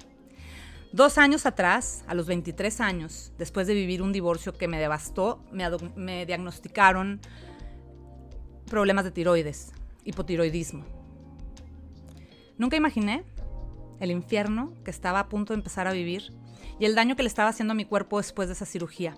Dos 0.92 1.18
años 1.18 1.44
atrás, 1.44 2.02
a 2.06 2.14
los 2.14 2.26
23 2.26 2.80
años, 2.80 3.32
después 3.36 3.66
de 3.66 3.74
vivir 3.74 4.00
un 4.00 4.12
divorcio 4.12 4.54
que 4.54 4.68
me 4.68 4.80
devastó, 4.80 5.44
me, 5.52 6.24
diagnosticaron 6.24 7.20
problemas 8.70 9.04
de 9.04 9.10
tiroides, 9.10 9.72
hipotiroidismo. 10.04 10.84
Nunca 12.56 12.76
imaginé 12.76 13.24
el 14.00 14.10
infierno 14.10 14.72
que 14.82 14.90
estaba 14.90 15.20
a 15.20 15.28
punto 15.28 15.52
de 15.52 15.58
empezar 15.58 15.86
a 15.86 15.92
vivir 15.92 16.32
y 16.80 16.86
el 16.86 16.94
daño 16.94 17.16
que 17.16 17.22
le 17.22 17.28
estaba 17.28 17.50
haciendo 17.50 17.72
a 17.72 17.74
mi 17.74 17.84
cuerpo 17.84 18.16
después 18.16 18.48
de 18.48 18.54
esa 18.54 18.64
cirugía 18.64 19.14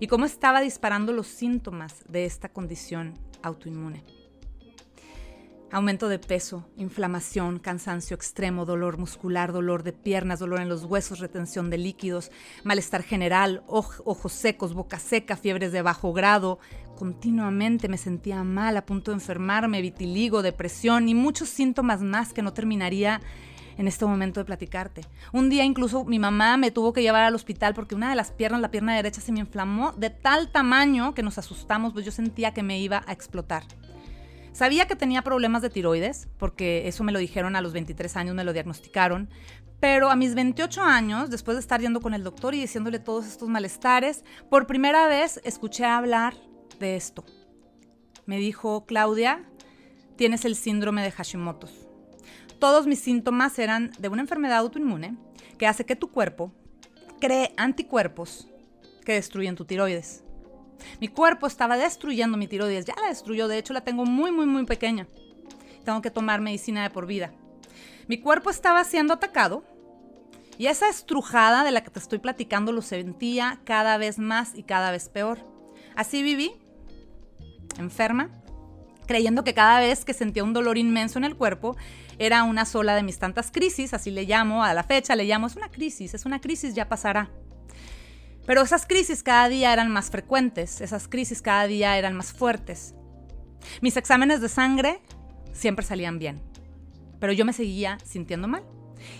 y 0.00 0.08
cómo 0.08 0.26
estaba 0.26 0.60
disparando 0.60 1.12
los 1.12 1.26
síntomas 1.26 2.04
de 2.06 2.26
esta 2.26 2.50
condición 2.50 3.14
autoinmune. 3.42 4.04
Aumento 5.70 6.08
de 6.08 6.18
peso, 6.18 6.66
inflamación, 6.78 7.58
cansancio 7.58 8.14
extremo, 8.14 8.64
dolor 8.64 8.96
muscular, 8.96 9.52
dolor 9.52 9.82
de 9.82 9.92
piernas, 9.92 10.38
dolor 10.38 10.60
en 10.60 10.70
los 10.70 10.84
huesos, 10.84 11.18
retención 11.18 11.68
de 11.68 11.76
líquidos, 11.76 12.30
malestar 12.64 13.02
general, 13.02 13.62
ojos 13.66 14.32
secos, 14.32 14.72
boca 14.72 14.98
seca, 14.98 15.36
fiebres 15.36 15.70
de 15.70 15.82
bajo 15.82 16.14
grado. 16.14 16.58
Continuamente 16.96 17.86
me 17.88 17.98
sentía 17.98 18.42
mal, 18.44 18.78
a 18.78 18.86
punto 18.86 19.10
de 19.10 19.16
enfermarme, 19.16 19.82
vitiligo, 19.82 20.40
depresión 20.40 21.06
y 21.06 21.14
muchos 21.14 21.50
síntomas 21.50 22.00
más 22.00 22.32
que 22.32 22.40
no 22.40 22.54
terminaría 22.54 23.20
en 23.76 23.88
este 23.88 24.06
momento 24.06 24.40
de 24.40 24.46
platicarte. 24.46 25.02
Un 25.34 25.50
día 25.50 25.64
incluso 25.64 26.06
mi 26.06 26.18
mamá 26.18 26.56
me 26.56 26.70
tuvo 26.70 26.94
que 26.94 27.02
llevar 27.02 27.24
al 27.24 27.34
hospital 27.34 27.74
porque 27.74 27.94
una 27.94 28.08
de 28.08 28.16
las 28.16 28.30
piernas, 28.30 28.62
la 28.62 28.70
pierna 28.70 28.96
derecha, 28.96 29.20
se 29.20 29.32
me 29.32 29.40
inflamó 29.40 29.92
de 29.92 30.08
tal 30.08 30.50
tamaño 30.50 31.12
que 31.12 31.22
nos 31.22 31.36
asustamos, 31.36 31.92
pues 31.92 32.06
yo 32.06 32.10
sentía 32.10 32.54
que 32.54 32.62
me 32.62 32.80
iba 32.80 33.04
a 33.06 33.12
explotar. 33.12 33.64
Sabía 34.52 34.86
que 34.86 34.96
tenía 34.96 35.22
problemas 35.22 35.62
de 35.62 35.70
tiroides, 35.70 36.28
porque 36.38 36.88
eso 36.88 37.04
me 37.04 37.12
lo 37.12 37.18
dijeron 37.18 37.56
a 37.56 37.60
los 37.60 37.72
23 37.72 38.16
años, 38.16 38.34
me 38.34 38.44
lo 38.44 38.52
diagnosticaron. 38.52 39.28
Pero 39.80 40.10
a 40.10 40.16
mis 40.16 40.34
28 40.34 40.82
años, 40.82 41.30
después 41.30 41.56
de 41.56 41.60
estar 41.60 41.80
yendo 41.80 42.00
con 42.00 42.14
el 42.14 42.24
doctor 42.24 42.54
y 42.54 42.60
diciéndole 42.60 42.98
todos 42.98 43.26
estos 43.26 43.48
malestares, 43.48 44.24
por 44.50 44.66
primera 44.66 45.06
vez 45.06 45.40
escuché 45.44 45.84
hablar 45.84 46.34
de 46.80 46.96
esto. 46.96 47.24
Me 48.26 48.38
dijo, 48.38 48.86
Claudia, 48.86 49.44
tienes 50.16 50.44
el 50.44 50.56
síndrome 50.56 51.02
de 51.02 51.12
Hashimoto. 51.12 51.68
Todos 52.58 52.88
mis 52.88 52.98
síntomas 52.98 53.58
eran 53.58 53.92
de 53.98 54.08
una 54.08 54.22
enfermedad 54.22 54.58
autoinmune 54.58 55.16
que 55.58 55.66
hace 55.68 55.86
que 55.86 55.94
tu 55.94 56.10
cuerpo 56.10 56.52
cree 57.20 57.52
anticuerpos 57.56 58.48
que 59.04 59.12
destruyen 59.14 59.54
tu 59.54 59.64
tiroides. 59.64 60.24
Mi 61.00 61.08
cuerpo 61.08 61.46
estaba 61.46 61.76
destruyendo 61.76 62.36
mi 62.36 62.46
tiroides, 62.46 62.84
ya 62.84 62.94
la 63.00 63.08
destruyó, 63.08 63.48
de 63.48 63.58
hecho 63.58 63.72
la 63.72 63.82
tengo 63.82 64.04
muy, 64.04 64.32
muy, 64.32 64.46
muy 64.46 64.64
pequeña. 64.64 65.06
Tengo 65.84 66.02
que 66.02 66.10
tomar 66.10 66.40
medicina 66.40 66.82
de 66.82 66.90
por 66.90 67.06
vida. 67.06 67.32
Mi 68.08 68.18
cuerpo 68.18 68.50
estaba 68.50 68.84
siendo 68.84 69.14
atacado 69.14 69.64
y 70.58 70.66
esa 70.66 70.88
estrujada 70.88 71.62
de 71.62 71.70
la 71.70 71.82
que 71.82 71.90
te 71.90 71.98
estoy 71.98 72.18
platicando 72.18 72.72
lo 72.72 72.82
sentía 72.82 73.60
cada 73.64 73.96
vez 73.96 74.18
más 74.18 74.54
y 74.54 74.64
cada 74.64 74.90
vez 74.90 75.08
peor. 75.08 75.38
Así 75.94 76.22
viví, 76.22 76.52
enferma, 77.78 78.30
creyendo 79.06 79.44
que 79.44 79.54
cada 79.54 79.80
vez 79.80 80.04
que 80.04 80.14
sentía 80.14 80.44
un 80.44 80.52
dolor 80.52 80.78
inmenso 80.78 81.18
en 81.18 81.24
el 81.24 81.36
cuerpo 81.36 81.76
era 82.18 82.42
una 82.42 82.64
sola 82.64 82.94
de 82.94 83.02
mis 83.02 83.18
tantas 83.18 83.50
crisis, 83.50 83.94
así 83.94 84.10
le 84.10 84.24
llamo 84.24 84.64
a 84.64 84.74
la 84.74 84.82
fecha, 84.82 85.16
le 85.16 85.24
llamo, 85.24 85.46
es 85.46 85.56
una 85.56 85.70
crisis, 85.70 86.14
es 86.14 86.26
una 86.26 86.40
crisis, 86.40 86.74
ya 86.74 86.88
pasará. 86.88 87.30
Pero 88.48 88.62
esas 88.62 88.86
crisis 88.86 89.22
cada 89.22 89.50
día 89.50 89.74
eran 89.74 89.92
más 89.92 90.08
frecuentes, 90.10 90.80
esas 90.80 91.06
crisis 91.06 91.42
cada 91.42 91.66
día 91.66 91.98
eran 91.98 92.16
más 92.16 92.32
fuertes. 92.32 92.94
Mis 93.82 93.98
exámenes 93.98 94.40
de 94.40 94.48
sangre 94.48 95.02
siempre 95.52 95.84
salían 95.84 96.18
bien, 96.18 96.40
pero 97.20 97.34
yo 97.34 97.44
me 97.44 97.52
seguía 97.52 97.98
sintiendo 98.06 98.48
mal. 98.48 98.64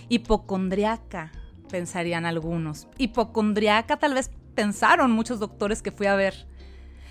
Hipocondriaca, 0.09 1.31
pensarían 1.69 2.25
algunos. 2.25 2.87
Hipocondriaca 2.97 3.97
tal 3.97 4.15
vez 4.15 4.31
pensaron 4.55 5.11
muchos 5.11 5.39
doctores 5.39 5.83
que 5.83 5.91
fui 5.91 6.07
a 6.07 6.15
ver. 6.15 6.47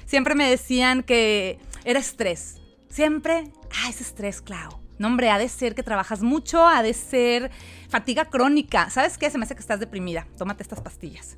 Siempre 0.04 0.34
me 0.34 0.50
decían 0.50 1.04
que 1.04 1.60
era 1.84 2.00
estrés. 2.00 2.60
Siempre, 2.88 3.44
ah, 3.84 3.90
es 3.90 4.00
estrés, 4.00 4.42
Clau. 4.42 4.80
No, 4.98 5.06
hombre, 5.06 5.30
ha 5.30 5.38
de 5.38 5.48
ser 5.48 5.76
que 5.76 5.84
trabajas 5.84 6.22
mucho, 6.22 6.66
ha 6.66 6.82
de 6.82 6.94
ser 6.94 7.52
fatiga 7.88 8.24
crónica. 8.24 8.90
¿Sabes 8.90 9.18
qué? 9.18 9.30
Se 9.30 9.38
me 9.38 9.44
hace 9.44 9.54
que 9.54 9.60
estás 9.60 9.78
deprimida. 9.78 10.26
Tómate 10.36 10.64
estas 10.64 10.80
pastillas. 10.80 11.36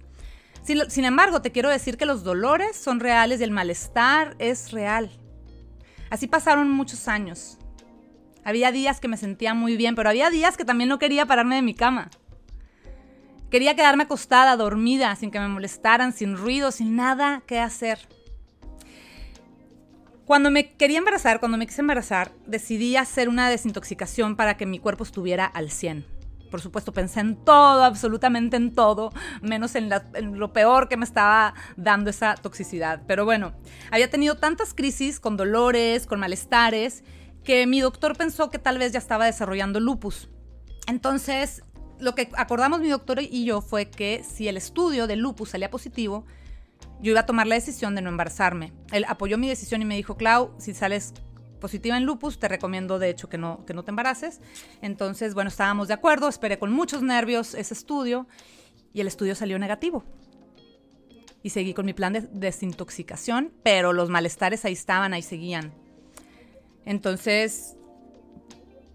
Sin, 0.88 1.04
embargo, 1.04 1.42
te 1.42 1.50
quiero 1.50 1.68
decir 1.68 1.96
que 1.96 2.06
los 2.06 2.22
dolores 2.22 2.76
son 2.76 3.00
reales 3.00 3.40
y 3.40 3.44
el 3.44 3.50
malestar 3.50 4.36
es 4.38 4.70
real. 4.70 5.10
Así 6.10 6.28
pasaron 6.28 6.70
muchos 6.70 7.08
años. 7.08 7.58
Había 8.44 8.70
días 8.70 9.00
que 9.00 9.08
me 9.08 9.16
sentía 9.16 9.52
muy 9.52 9.76
bien, 9.76 9.96
pero 9.96 10.10
había 10.10 10.30
días 10.30 10.56
que 10.56 10.64
también 10.64 10.88
no 10.88 11.00
quería 11.00 11.26
pararme 11.26 11.56
de 11.56 11.62
mi 11.62 11.74
cama. 11.74 12.08
Quería 13.50 13.74
quedarme 13.74 14.04
acostada, 14.04 14.56
dormida, 14.56 15.16
sin 15.16 15.32
que 15.32 15.40
me 15.40 15.48
molestaran, 15.48 16.12
sin 16.12 16.36
ruido, 16.36 16.70
sin 16.70 16.94
nada 16.94 17.42
que 17.48 17.58
hacer. 17.58 17.98
Cuando 20.24 20.52
me 20.52 20.70
quería 20.74 20.98
embarazar, 20.98 21.40
cuando 21.40 21.58
me 21.58 21.66
quise 21.66 21.80
embarazar, 21.80 22.30
decidí 22.46 22.94
hacer 22.94 23.28
una 23.28 23.50
desintoxicación 23.50 24.36
para 24.36 24.56
que 24.56 24.66
mi 24.66 24.78
cuerpo 24.78 25.02
estuviera 25.02 25.46
al 25.46 25.72
100 25.72 26.19
por 26.50 26.60
supuesto, 26.60 26.92
pensé 26.92 27.20
en 27.20 27.36
todo, 27.36 27.84
absolutamente 27.84 28.56
en 28.56 28.74
todo, 28.74 29.12
menos 29.40 29.74
en, 29.74 29.90
lo 30.38 30.52
peor 30.52 30.88
que 30.88 30.96
me 30.96 31.04
estaba 31.04 31.54
dando 31.76 32.10
esa 32.10 32.34
toxicidad. 32.34 33.02
Pero 33.06 33.24
bueno, 33.24 33.52
había 33.90 34.10
tenido 34.10 34.36
tantas 34.36 34.74
crisis 34.74 35.20
con 35.20 35.36
dolores, 35.36 36.06
con 36.06 36.20
malestares, 36.20 37.04
que 37.44 37.66
mi 37.66 37.80
doctor 37.80 38.16
pensó 38.16 38.50
que 38.50 38.58
tal 38.58 38.78
vez 38.78 38.92
ya 38.92 38.98
estaba 38.98 39.24
desarrollando 39.24 39.80
lupus. 39.80 40.28
Entonces, 40.86 41.62
lo 41.98 42.14
que 42.14 42.28
acordamos 42.36 42.80
mi 42.80 42.88
doctor 42.88 43.20
y 43.22 43.44
yo 43.44 43.62
fue 43.62 43.88
que 43.88 44.24
si 44.24 44.48
el 44.48 44.56
estudio 44.56 45.06
de 45.06 45.16
lupus 45.16 45.50
salía 45.50 45.70
positivo, 45.70 46.26
yo 47.00 47.12
iba 47.12 47.20
a 47.20 47.26
tomar 47.26 47.46
la 47.46 47.54
decisión 47.54 47.94
de 47.94 48.02
no 48.02 48.10
embarazarme. 48.10 48.72
Él 48.92 49.04
apoyó 49.08 49.38
mi 49.38 49.48
decisión 49.48 49.80
y 49.80 49.84
me 49.84 49.96
dijo, 49.96 50.16
Clau, 50.16 50.52
si 50.58 50.74
sales 50.74 51.14
positiva 51.60 51.96
en 51.96 52.04
lupus, 52.04 52.38
te 52.38 52.48
recomiendo 52.48 52.98
de 52.98 53.10
hecho 53.10 53.28
que 53.28 53.38
no, 53.38 53.64
que 53.66 53.74
no 53.74 53.84
te 53.84 53.90
embaraces. 53.90 54.40
Entonces, 54.82 55.34
bueno, 55.34 55.48
estábamos 55.48 55.88
de 55.88 55.94
acuerdo, 55.94 56.28
esperé 56.28 56.58
con 56.58 56.72
muchos 56.72 57.02
nervios 57.02 57.54
ese 57.54 57.74
estudio 57.74 58.26
y 58.92 59.00
el 59.00 59.06
estudio 59.06 59.34
salió 59.34 59.58
negativo. 59.58 60.04
Y 61.42 61.50
seguí 61.50 61.72
con 61.72 61.86
mi 61.86 61.94
plan 61.94 62.12
de 62.12 62.22
desintoxicación, 62.32 63.52
pero 63.62 63.92
los 63.92 64.10
malestares 64.10 64.64
ahí 64.64 64.72
estaban, 64.72 65.14
ahí 65.14 65.22
seguían. 65.22 65.72
Entonces, 66.84 67.76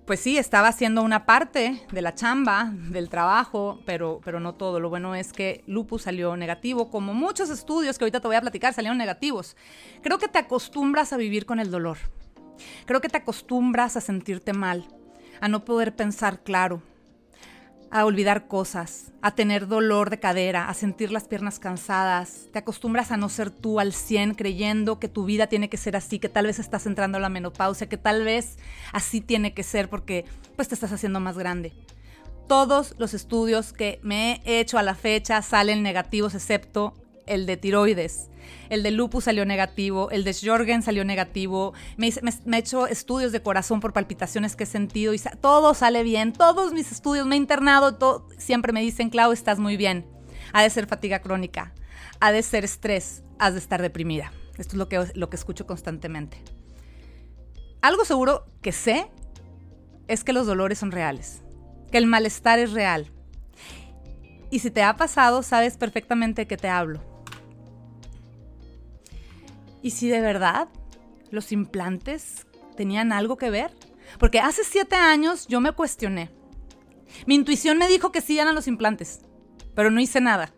pues 0.05 0.19
sí, 0.19 0.37
estaba 0.37 0.67
haciendo 0.67 1.01
una 1.01 1.25
parte 1.25 1.81
de 1.91 2.01
la 2.01 2.13
chamba, 2.13 2.71
del 2.71 3.09
trabajo, 3.09 3.79
pero, 3.85 4.21
pero 4.23 4.39
no 4.39 4.53
todo. 4.53 4.79
Lo 4.79 4.89
bueno 4.89 5.15
es 5.15 5.33
que 5.33 5.63
lupus 5.65 6.03
salió 6.03 6.37
negativo, 6.37 6.91
como 6.91 7.15
muchos 7.15 7.49
estudios 7.49 7.97
que 7.97 8.05
ahorita 8.05 8.19
te 8.19 8.27
voy 8.27 8.35
a 8.35 8.41
platicar 8.41 8.73
salieron 8.73 8.99
negativos. 8.99 9.57
Creo 10.03 10.19
que 10.19 10.27
te 10.27 10.37
acostumbras 10.37 11.11
a 11.11 11.17
vivir 11.17 11.47
con 11.47 11.59
el 11.59 11.71
dolor. 11.71 11.97
Creo 12.85 13.01
que 13.01 13.09
te 13.09 13.17
acostumbras 13.17 13.97
a 13.97 14.01
sentirte 14.01 14.53
mal, 14.53 14.87
a 15.41 15.47
no 15.47 15.65
poder 15.65 15.95
pensar 15.95 16.43
claro, 16.43 16.81
a 17.91 18.05
olvidar 18.05 18.47
cosas, 18.47 19.13
a 19.21 19.35
tener 19.35 19.67
dolor 19.67 20.09
de 20.09 20.19
cadera, 20.19 20.67
a 20.67 20.73
sentir 20.73 21.11
las 21.11 21.29
piernas 21.29 21.59
cansadas. 21.59 22.47
Te 22.51 22.59
acostumbras 22.59 23.11
a 23.11 23.17
no 23.17 23.29
ser 23.29 23.51
tú 23.51 23.79
al 23.79 23.93
100 23.93 24.33
creyendo 24.35 24.99
que 24.99 25.07
tu 25.07 25.25
vida 25.25 25.47
tiene 25.47 25.69
que 25.69 25.77
ser 25.77 25.95
así, 25.95 26.19
que 26.19 26.29
tal 26.29 26.45
vez 26.45 26.59
estás 26.59 26.85
entrando 26.87 27.17
a 27.17 27.21
la 27.21 27.29
menopausia, 27.29 27.87
que 27.87 27.97
tal 27.97 28.23
vez 28.23 28.57
así 28.91 29.21
tiene 29.21 29.53
que 29.53 29.63
ser 29.63 29.89
porque 29.89 30.25
pues 30.55 30.67
te 30.67 30.75
estás 30.75 30.91
haciendo 30.91 31.19
más 31.19 31.37
grande. 31.37 31.73
Todos 32.47 32.95
los 32.97 33.13
estudios 33.13 33.73
que 33.73 33.99
me 34.03 34.41
he 34.45 34.59
hecho 34.59 34.77
a 34.77 34.83
la 34.83 34.95
fecha 34.95 35.41
salen 35.41 35.81
negativos 35.81 36.35
excepto 36.35 36.93
el 37.27 37.45
de 37.45 37.57
tiroides. 37.57 38.29
El 38.69 38.83
de 38.83 38.91
lupus 38.91 39.25
salió 39.25 39.45
negativo, 39.45 40.09
el 40.11 40.23
de 40.23 40.33
Jorgen 40.33 40.81
salió 40.81 41.05
negativo. 41.05 41.73
Me, 41.97 42.07
he 42.09 42.57
hecho 42.57 42.87
estudios 42.87 43.31
de 43.31 43.41
corazón 43.41 43.79
por 43.79 43.93
palpitaciones 43.93 44.55
que 44.55 44.63
he 44.63 44.67
sentido 44.67 45.13
y 45.13 45.21
todo 45.41 45.73
sale 45.73 46.03
bien. 46.03 46.33
Todos 46.33 46.73
mis 46.73 46.91
estudios, 46.91 47.25
me 47.25 47.35
he 47.35 47.37
internado, 47.37 48.27
siempre 48.37 48.73
me 48.73 48.81
dicen, 48.81 49.09
Clau, 49.09 49.31
estás 49.31 49.59
muy 49.59 49.77
bien. 49.77 50.05
Ha 50.53 50.63
de 50.63 50.69
ser 50.69 50.87
fatiga 50.87 51.19
crónica, 51.19 51.73
ha 52.19 52.31
de 52.31 52.41
ser 52.41 52.65
estrés, 52.65 53.23
has 53.39 53.53
de 53.53 53.59
estar 53.59 53.81
deprimida. 53.81 54.31
Esto 54.57 54.73
es 54.73 54.77
lo 54.77 54.87
que, 54.87 55.05
lo 55.15 55.29
que 55.29 55.35
escucho 55.35 55.65
constantemente. 55.65 56.41
Algo 57.81 58.05
seguro 58.05 58.45
que 58.61 58.71
sé 58.71 59.07
es 60.07 60.23
que 60.23 60.33
los 60.33 60.47
dolores 60.47 60.79
son 60.79 60.91
reales, 60.91 61.41
que 61.91 61.97
el 61.97 62.07
malestar 62.07 62.59
es 62.59 62.71
real. 62.71 63.11
Y 64.49 64.59
si 64.59 64.71
te 64.71 64.83
ha 64.83 64.95
pasado, 64.95 65.43
sabes 65.43 65.77
perfectamente 65.77 66.47
que 66.47 66.57
te 66.57 66.69
hablo 66.69 67.14
¿Y 69.85 69.91
si 69.91 70.09
de 70.09 70.19
verdad 70.19 70.67
los 71.29 71.51
implantes 71.51 72.47
tenían 72.75 73.11
algo 73.11 73.37
que 73.37 73.51
ver? 73.51 73.71
Porque 74.17 74.39
hace 74.39 74.63
siete 74.63 74.95
años 74.95 75.45
yo 75.45 75.61
me 75.61 75.73
cuestioné. 75.73 76.31
Mi 77.27 77.35
intuición 77.35 77.77
me 77.77 77.87
dijo 77.87 78.11
que 78.11 78.21
sí 78.21 78.39
eran 78.39 78.55
los 78.55 78.67
implantes, 78.67 79.21
pero 79.75 79.91
no 79.91 80.01
hice 80.01 80.21
nada. 80.21 80.51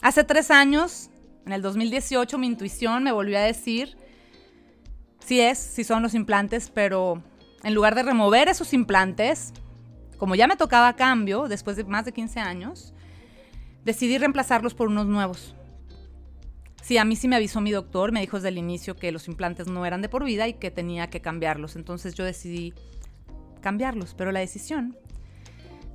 Hace 0.00 0.24
tres 0.24 0.50
años, 0.50 1.10
en 1.44 1.52
el 1.52 1.60
2018, 1.60 2.38
mi 2.38 2.46
intuición 2.46 3.02
me 3.02 3.12
volvió 3.12 3.36
a 3.36 3.42
decir, 3.42 3.94
sí 5.18 5.42
es, 5.42 5.58
sí 5.58 5.84
son 5.84 6.02
los 6.02 6.14
implantes, 6.14 6.70
pero 6.70 7.22
en 7.62 7.74
lugar 7.74 7.94
de 7.94 8.04
remover 8.04 8.48
esos 8.48 8.72
implantes, 8.72 9.52
como 10.16 10.34
ya 10.34 10.46
me 10.46 10.56
tocaba 10.56 10.96
cambio, 10.96 11.46
después 11.46 11.76
de 11.76 11.84
más 11.84 12.06
de 12.06 12.12
15 12.12 12.40
años, 12.40 12.94
decidí 13.84 14.16
reemplazarlos 14.16 14.72
por 14.72 14.88
unos 14.88 15.04
nuevos. 15.04 15.54
Sí, 16.84 16.98
a 16.98 17.06
mí 17.06 17.16
sí 17.16 17.28
me 17.28 17.36
avisó 17.36 17.62
mi 17.62 17.72
doctor, 17.72 18.12
me 18.12 18.20
dijo 18.20 18.36
desde 18.36 18.50
el 18.50 18.58
inicio 18.58 18.94
que 18.94 19.10
los 19.10 19.26
implantes 19.26 19.68
no 19.68 19.86
eran 19.86 20.02
de 20.02 20.10
por 20.10 20.22
vida 20.22 20.46
y 20.48 20.52
que 20.52 20.70
tenía 20.70 21.08
que 21.08 21.22
cambiarlos. 21.22 21.76
Entonces 21.76 22.14
yo 22.14 22.24
decidí 22.26 22.74
cambiarlos, 23.62 24.12
pero 24.12 24.32
la 24.32 24.40
decisión, 24.40 24.94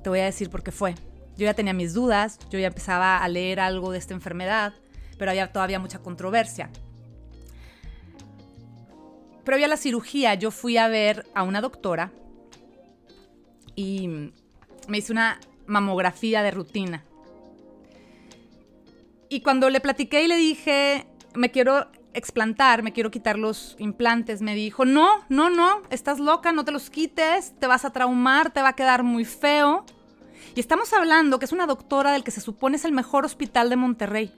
te 0.02 0.10
voy 0.10 0.18
a 0.18 0.24
decir 0.24 0.50
por 0.50 0.64
qué 0.64 0.72
fue. 0.72 0.96
Yo 1.36 1.44
ya 1.44 1.54
tenía 1.54 1.74
mis 1.74 1.94
dudas, 1.94 2.40
yo 2.50 2.58
ya 2.58 2.66
empezaba 2.66 3.18
a 3.18 3.28
leer 3.28 3.60
algo 3.60 3.92
de 3.92 3.98
esta 3.98 4.14
enfermedad, 4.14 4.74
pero 5.16 5.30
había 5.30 5.52
todavía 5.52 5.78
mucha 5.78 6.00
controversia. 6.00 6.70
previo 9.44 9.66
a 9.66 9.68
la 9.68 9.76
cirugía 9.76 10.34
yo 10.34 10.50
fui 10.50 10.76
a 10.76 10.88
ver 10.88 11.24
a 11.36 11.44
una 11.44 11.60
doctora 11.60 12.10
y 13.76 14.08
me 14.88 14.98
hice 14.98 15.12
una 15.12 15.38
mamografía 15.66 16.42
de 16.42 16.50
rutina. 16.50 17.04
Y 19.32 19.42
cuando 19.42 19.70
le 19.70 19.80
platiqué 19.80 20.24
y 20.24 20.28
le 20.28 20.36
dije, 20.36 21.06
me 21.36 21.52
quiero 21.52 21.86
explantar, 22.14 22.82
me 22.82 22.92
quiero 22.92 23.12
quitar 23.12 23.38
los 23.38 23.76
implantes, 23.78 24.42
me 24.42 24.56
dijo, 24.56 24.84
no, 24.84 25.08
no, 25.28 25.48
no, 25.50 25.82
estás 25.90 26.18
loca, 26.18 26.50
no 26.50 26.64
te 26.64 26.72
los 26.72 26.90
quites, 26.90 27.54
te 27.60 27.68
vas 27.68 27.84
a 27.84 27.92
traumar, 27.92 28.52
te 28.52 28.60
va 28.60 28.70
a 28.70 28.72
quedar 28.74 29.04
muy 29.04 29.24
feo. 29.24 29.86
Y 30.56 30.58
estamos 30.58 30.92
hablando 30.92 31.38
que 31.38 31.44
es 31.44 31.52
una 31.52 31.66
doctora 31.66 32.10
del 32.10 32.24
que 32.24 32.32
se 32.32 32.40
supone 32.40 32.76
es 32.76 32.84
el 32.84 32.90
mejor 32.90 33.24
hospital 33.24 33.70
de 33.70 33.76
Monterrey. 33.76 34.34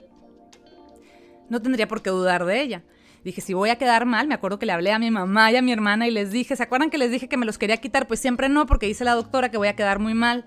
No 1.49 1.59
tendría 1.59 1.87
por 1.87 2.03
qué 2.03 2.11
dudar 2.11 2.45
de 2.45 2.61
ella. 2.61 2.83
Dije, 3.23 3.41
si 3.41 3.55
voy 3.55 3.71
a 3.71 3.79
quedar 3.79 4.05
mal, 4.05 4.27
me 4.27 4.35
acuerdo 4.35 4.59
que 4.59 4.67
le 4.67 4.73
hablé 4.73 4.91
a 4.91 4.99
mi 4.99 5.09
mamá 5.09 5.51
y 5.51 5.55
a 5.55 5.63
mi 5.63 5.71
hermana 5.71 6.07
y 6.07 6.11
les 6.11 6.29
dije, 6.29 6.55
¿se 6.55 6.61
acuerdan 6.61 6.91
que 6.91 6.99
les 6.99 7.09
dije 7.09 7.27
que 7.27 7.37
me 7.37 7.47
los 7.47 7.57
quería 7.57 7.77
quitar? 7.77 8.07
Pues 8.07 8.19
siempre 8.19 8.47
no, 8.47 8.67
porque 8.67 8.85
dice 8.85 9.03
la 9.05 9.15
doctora 9.15 9.49
que 9.49 9.57
voy 9.57 9.69
a 9.69 9.75
quedar 9.75 9.97
muy 9.97 10.13
mal. 10.13 10.45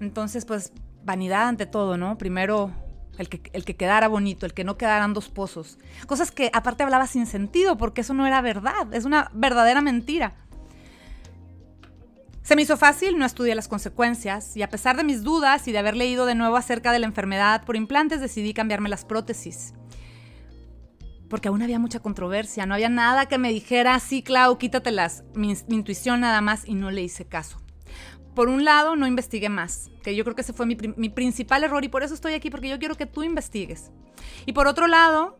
Entonces, 0.00 0.44
pues, 0.44 0.74
vanidad 1.02 1.48
ante 1.48 1.64
todo, 1.64 1.96
¿no? 1.96 2.18
Primero 2.18 2.72
el 3.18 3.28
que, 3.28 3.40
el 3.52 3.64
que 3.64 3.76
quedara 3.76 4.08
bonito, 4.08 4.46
el 4.46 4.54
que 4.54 4.64
no 4.64 4.76
quedaran 4.76 5.14
dos 5.14 5.28
pozos. 5.28 5.78
Cosas 6.06 6.30
que 6.30 6.50
aparte 6.52 6.82
hablaba 6.82 7.06
sin 7.06 7.26
sentido, 7.26 7.76
porque 7.76 8.02
eso 8.02 8.14
no 8.14 8.26
era 8.26 8.40
verdad, 8.40 8.92
es 8.92 9.04
una 9.04 9.30
verdadera 9.34 9.80
mentira. 9.80 10.34
Se 12.42 12.54
me 12.54 12.62
hizo 12.62 12.76
fácil, 12.76 13.18
no 13.18 13.24
estudié 13.24 13.54
las 13.54 13.66
consecuencias 13.66 14.56
y 14.56 14.62
a 14.62 14.70
pesar 14.70 14.96
de 14.96 15.02
mis 15.02 15.24
dudas 15.24 15.66
y 15.66 15.72
de 15.72 15.78
haber 15.78 15.96
leído 15.96 16.26
de 16.26 16.36
nuevo 16.36 16.56
acerca 16.56 16.92
de 16.92 17.00
la 17.00 17.06
enfermedad 17.06 17.64
por 17.64 17.74
implantes, 17.74 18.20
decidí 18.20 18.54
cambiarme 18.54 18.88
las 18.88 19.04
prótesis 19.04 19.74
porque 21.28 21.48
aún 21.48 21.62
había 21.62 21.78
mucha 21.78 22.00
controversia, 22.00 22.66
no 22.66 22.74
había 22.74 22.88
nada 22.88 23.26
que 23.26 23.38
me 23.38 23.52
dijera, 23.52 23.98
sí, 24.00 24.22
Clau, 24.22 24.58
quítatelas, 24.58 25.24
mi, 25.34 25.54
mi 25.68 25.76
intuición 25.76 26.20
nada 26.20 26.40
más, 26.40 26.66
y 26.66 26.74
no 26.74 26.90
le 26.90 27.02
hice 27.02 27.24
caso. 27.26 27.58
Por 28.36 28.50
un 28.50 28.66
lado, 28.66 28.96
no 28.96 29.06
investigué 29.06 29.48
más, 29.48 29.90
que 30.02 30.14
yo 30.14 30.22
creo 30.22 30.36
que 30.36 30.42
ese 30.42 30.52
fue 30.52 30.66
mi, 30.66 30.76
mi 30.76 31.08
principal 31.08 31.64
error 31.64 31.82
y 31.82 31.88
por 31.88 32.02
eso 32.02 32.12
estoy 32.12 32.34
aquí, 32.34 32.50
porque 32.50 32.68
yo 32.68 32.78
quiero 32.78 32.94
que 32.94 33.06
tú 33.06 33.22
investigues. 33.22 33.90
Y 34.44 34.52
por 34.52 34.66
otro 34.66 34.88
lado, 34.88 35.38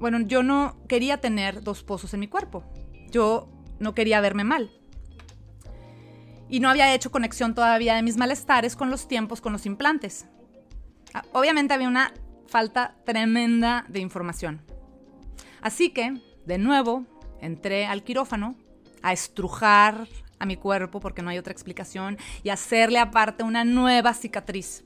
bueno, 0.00 0.20
yo 0.20 0.42
no 0.42 0.76
quería 0.86 1.22
tener 1.22 1.62
dos 1.62 1.82
pozos 1.82 2.12
en 2.12 2.20
mi 2.20 2.28
cuerpo, 2.28 2.62
yo 3.10 3.48
no 3.78 3.94
quería 3.94 4.20
verme 4.20 4.44
mal. 4.44 4.70
Y 6.50 6.60
no 6.60 6.68
había 6.68 6.94
hecho 6.94 7.10
conexión 7.10 7.54
todavía 7.54 7.94
de 7.94 8.02
mis 8.02 8.18
malestares 8.18 8.76
con 8.76 8.90
los 8.90 9.08
tiempos, 9.08 9.40
con 9.40 9.54
los 9.54 9.64
implantes. 9.64 10.26
Ah, 11.14 11.24
obviamente 11.32 11.72
había 11.72 11.88
una 11.88 12.12
falta 12.48 12.96
tremenda 13.06 13.86
de 13.88 14.00
información. 14.00 14.60
Así 15.62 15.88
que, 15.88 16.20
de 16.44 16.58
nuevo, 16.58 17.06
entré 17.40 17.86
al 17.86 18.04
quirófano 18.04 18.56
a 19.00 19.14
estrujar 19.14 20.06
a 20.38 20.46
mi 20.46 20.56
cuerpo, 20.56 21.00
porque 21.00 21.22
no 21.22 21.30
hay 21.30 21.38
otra 21.38 21.52
explicación, 21.52 22.18
y 22.42 22.50
hacerle 22.50 22.98
aparte 22.98 23.44
una 23.44 23.64
nueva 23.64 24.14
cicatriz. 24.14 24.84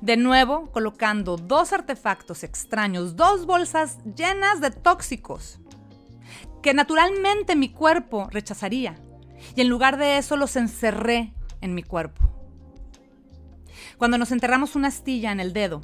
De 0.00 0.16
nuevo, 0.16 0.70
colocando 0.72 1.36
dos 1.36 1.72
artefactos 1.72 2.42
extraños, 2.42 3.16
dos 3.16 3.46
bolsas 3.46 3.98
llenas 4.16 4.60
de 4.60 4.70
tóxicos, 4.70 5.60
que 6.62 6.74
naturalmente 6.74 7.56
mi 7.56 7.68
cuerpo 7.68 8.28
rechazaría. 8.30 8.96
Y 9.54 9.60
en 9.60 9.68
lugar 9.68 9.98
de 9.98 10.18
eso 10.18 10.36
los 10.36 10.56
encerré 10.56 11.34
en 11.60 11.74
mi 11.74 11.82
cuerpo. 11.82 12.22
Cuando 13.98 14.18
nos 14.18 14.32
enterramos 14.32 14.74
una 14.74 14.88
astilla 14.88 15.30
en 15.30 15.40
el 15.40 15.52
dedo, 15.52 15.82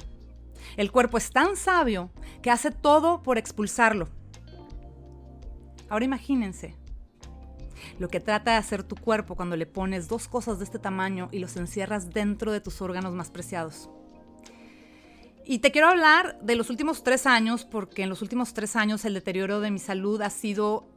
el 0.77 0.91
cuerpo 0.91 1.17
es 1.17 1.31
tan 1.31 1.55
sabio 1.55 2.11
que 2.41 2.51
hace 2.51 2.71
todo 2.71 3.23
por 3.23 3.37
expulsarlo. 3.37 4.09
Ahora 5.89 6.05
imagínense 6.05 6.80
lo 7.99 8.09
que 8.09 8.19
trata 8.19 8.51
de 8.51 8.57
hacer 8.57 8.83
tu 8.83 8.95
cuerpo 8.95 9.35
cuando 9.35 9.55
le 9.55 9.65
pones 9.65 10.07
dos 10.07 10.27
cosas 10.27 10.59
de 10.59 10.65
este 10.65 10.79
tamaño 10.79 11.29
y 11.31 11.39
los 11.39 11.55
encierras 11.57 12.09
dentro 12.09 12.51
de 12.51 12.61
tus 12.61 12.81
órganos 12.81 13.13
más 13.13 13.31
preciados. 13.31 13.89
Y 15.45 15.59
te 15.59 15.71
quiero 15.71 15.87
hablar 15.87 16.39
de 16.41 16.55
los 16.55 16.69
últimos 16.69 17.03
tres 17.03 17.25
años, 17.25 17.65
porque 17.65 18.03
en 18.03 18.09
los 18.09 18.21
últimos 18.21 18.53
tres 18.53 18.75
años 18.75 19.05
el 19.05 19.13
deterioro 19.13 19.59
de 19.59 19.71
mi 19.71 19.79
salud 19.79 20.21
ha 20.21 20.29
sido 20.29 20.87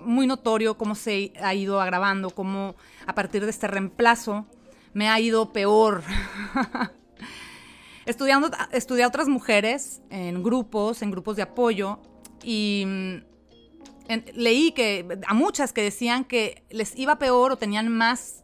muy 0.00 0.26
notorio, 0.26 0.76
cómo 0.76 0.94
se 0.94 1.32
ha 1.40 1.54
ido 1.54 1.80
agravando, 1.80 2.30
cómo 2.30 2.74
a 3.06 3.14
partir 3.14 3.44
de 3.44 3.50
este 3.50 3.68
reemplazo 3.68 4.46
me 4.92 5.08
ha 5.08 5.20
ido 5.20 5.52
peor. 5.52 6.02
Estudiando, 8.06 8.50
estudié 8.72 9.04
a 9.04 9.08
otras 9.08 9.28
mujeres 9.28 10.02
en 10.10 10.42
grupos, 10.42 11.02
en 11.02 11.12
grupos 11.12 11.36
de 11.36 11.42
apoyo, 11.42 12.00
y 12.42 13.22
leí 14.34 14.72
que 14.72 15.18
a 15.26 15.34
muchas 15.34 15.72
que 15.72 15.82
decían 15.82 16.24
que 16.24 16.62
les 16.70 16.96
iba 16.96 17.18
peor 17.18 17.52
o 17.52 17.56
tenían 17.56 17.88
más 17.88 18.42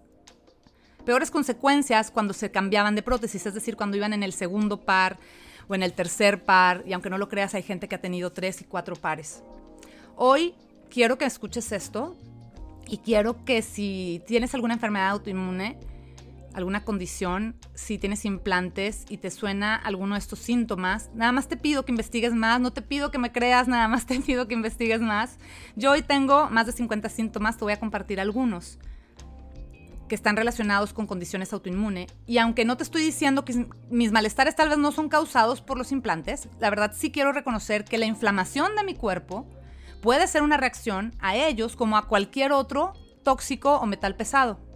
peores 1.05 1.31
consecuencias 1.31 2.11
cuando 2.11 2.35
se 2.35 2.51
cambiaban 2.51 2.95
de 2.95 3.03
prótesis, 3.03 3.47
es 3.47 3.55
decir, 3.55 3.77
cuando 3.77 3.97
iban 3.97 4.13
en 4.13 4.23
el 4.23 4.33
segundo 4.33 4.85
par 4.85 5.19
o 5.67 5.75
en 5.75 5.83
el 5.83 5.93
tercer 5.93 6.45
par, 6.45 6.83
y 6.87 6.93
aunque 6.93 7.11
no 7.11 7.19
lo 7.19 7.29
creas, 7.29 7.55
hay 7.55 7.63
gente 7.63 7.89
que 7.89 7.95
ha 7.95 8.01
tenido 8.01 8.33
tres 8.33 8.61
y 8.61 8.65
cuatro 8.65 8.97
pares. 8.97 9.43
Hoy 10.17 10.55
quiero 10.91 11.17
que 11.19 11.25
escuches 11.25 11.73
esto 11.73 12.17
y 12.87 12.99
quiero 12.99 13.45
que 13.45 13.63
si 13.63 14.23
tienes 14.27 14.55
alguna 14.55 14.75
enfermedad 14.75 15.11
autoinmune, 15.11 15.79
alguna 16.55 16.85
condición, 16.85 17.57
si 17.75 17.99
tienes 17.99 18.25
implantes 18.25 19.05
y 19.09 19.19
te 19.19 19.31
suena 19.31 19.77
alguno 19.77 20.15
de 20.15 20.21
estos 20.21 20.39
síntomas, 20.39 21.11
nada 21.15 21.33
más 21.33 21.49
te 21.49 21.57
pido 21.57 21.85
que 21.85 21.93
investigues 21.93 22.35
más, 22.35 22.61
no 22.61 22.73
te 22.73 22.83
pido 22.83 23.11
que 23.11 23.19
me 23.19 23.33
creas, 23.33 23.69
nada 23.69 23.89
más 23.89 24.07
te 24.07 24.21
pido 24.21 24.49
que 24.49 24.55
investigues 24.55 25.01
más. 25.01 25.39
Yo 25.77 25.93
hoy 25.93 26.03
tengo 26.03 26.49
más 26.51 26.67
de 26.67 26.73
50 26.73 27.09
síntomas, 27.09 27.57
te 27.57 27.65
voy 27.65 27.73
a 27.73 27.81
compartir 27.81 28.21
algunos 28.21 28.79
que 30.09 30.15
están 30.15 30.37
relacionados 30.37 30.95
con 30.95 31.07
condiciones 31.07 31.53
autoinmune. 31.53 32.07
Y 32.27 32.39
aunque 32.39 32.65
no 32.65 32.77
te 32.77 32.83
estoy 32.83 33.03
diciendo 33.03 33.45
que 33.45 33.69
mis 33.91 34.11
malestares 34.11 34.57
tal 34.57 34.71
vez 34.71 34.79
no 34.79 34.91
son 34.91 35.09
causados 35.09 35.61
por 35.61 35.77
los 35.77 35.93
implantes, 35.93 36.49
la 36.59 36.71
verdad 36.71 36.93
sí 36.97 37.13
quiero 37.13 37.33
reconocer 37.33 37.85
que 37.85 37.99
la 37.99 38.07
inflamación 38.07 38.75
de 38.75 38.85
mi 38.85 38.95
cuerpo 38.95 39.47
puede 40.01 40.27
ser 40.27 40.43
una 40.43 40.57
reacción 40.57 41.15
a 41.21 41.37
ellos 41.37 41.77
como 41.77 41.99
a 41.99 42.09
cualquier 42.09 42.53
otro 42.53 42.95
tóxico 43.23 43.77
o 43.77 43.87
metal 43.87 44.17
pesado 44.17 44.68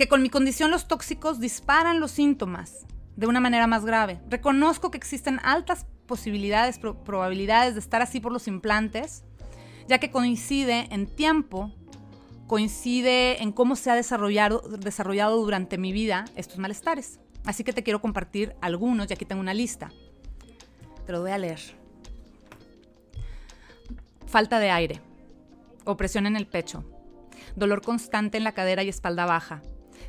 que 0.00 0.08
con 0.08 0.22
mi 0.22 0.30
condición 0.30 0.70
los 0.70 0.88
tóxicos 0.88 1.40
disparan 1.40 2.00
los 2.00 2.12
síntomas 2.12 2.86
de 3.16 3.26
una 3.26 3.38
manera 3.38 3.66
más 3.66 3.84
grave. 3.84 4.18
Reconozco 4.30 4.90
que 4.90 4.96
existen 4.96 5.38
altas 5.42 5.84
posibilidades, 6.06 6.78
probabilidades 6.78 7.74
de 7.74 7.80
estar 7.80 8.00
así 8.00 8.18
por 8.18 8.32
los 8.32 8.48
implantes, 8.48 9.24
ya 9.88 9.98
que 9.98 10.10
coincide 10.10 10.88
en 10.90 11.06
tiempo, 11.06 11.70
coincide 12.46 13.42
en 13.42 13.52
cómo 13.52 13.76
se 13.76 13.90
ha 13.90 13.94
desarrollado, 13.94 14.60
desarrollado 14.78 15.36
durante 15.36 15.76
mi 15.76 15.92
vida 15.92 16.24
estos 16.34 16.56
malestares. 16.56 17.20
Así 17.44 17.62
que 17.62 17.74
te 17.74 17.82
quiero 17.82 18.00
compartir 18.00 18.54
algunos 18.62 19.10
y 19.10 19.12
aquí 19.12 19.26
tengo 19.26 19.42
una 19.42 19.52
lista. 19.52 19.92
Te 21.04 21.12
lo 21.12 21.20
voy 21.20 21.32
a 21.32 21.36
leer. 21.36 21.60
Falta 24.26 24.60
de 24.60 24.70
aire, 24.70 25.02
opresión 25.84 26.26
en 26.26 26.36
el 26.36 26.46
pecho, 26.46 26.86
dolor 27.54 27.82
constante 27.82 28.38
en 28.38 28.44
la 28.44 28.52
cadera 28.52 28.82
y 28.82 28.88
espalda 28.88 29.26
baja, 29.26 29.60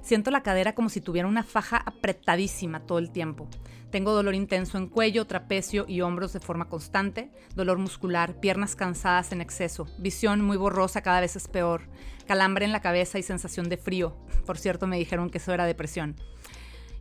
Siento 0.02 0.32
la 0.32 0.44
cadera 0.44 0.74
como 0.74 0.90
si 0.90 1.00
tuviera 1.00 1.28
una 1.28 1.44
faja 1.44 1.78
apretadísima 1.78 2.82
todo 2.82 2.98
el 2.98 3.12
tiempo. 3.12 3.48
Tengo 3.92 4.14
dolor 4.14 4.36
intenso 4.36 4.78
en 4.78 4.88
cuello, 4.88 5.28
trapecio 5.28 5.86
y 5.88 6.02
hombros 6.02 6.32
de 6.32 6.40
forma 6.40 6.70
constante, 6.70 7.30
dolor 7.56 7.78
muscular, 7.78 8.40
piernas 8.40 8.76
cansadas 8.76 9.32
en 9.34 9.42
exceso, 9.42 9.86
visión 10.00 10.42
muy 10.42 10.56
borrosa 10.56 11.02
cada 11.02 11.20
vez 11.20 11.36
es 11.36 11.50
peor, 11.50 11.90
calambre 12.26 12.66
en 12.66 12.72
la 12.72 12.82
cabeza 12.82 13.20
y 13.20 13.24
sensación 13.24 13.68
de 13.68 13.78
frío. 13.78 14.16
Por 14.46 14.58
cierto, 14.58 14.88
me 14.88 14.98
dijeron 14.98 15.30
que 15.30 15.40
eso 15.40 15.54
era 15.54 15.66
depresión. 15.66 16.16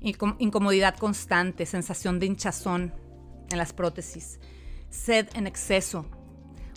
Incomodidad 0.00 0.96
constante, 0.96 1.64
sensación 1.64 2.18
de 2.18 2.26
hinchazón 2.26 2.92
en 3.50 3.58
las 3.58 3.72
prótesis, 3.72 4.40
sed 4.88 5.28
en 5.34 5.46
exceso, 5.46 6.06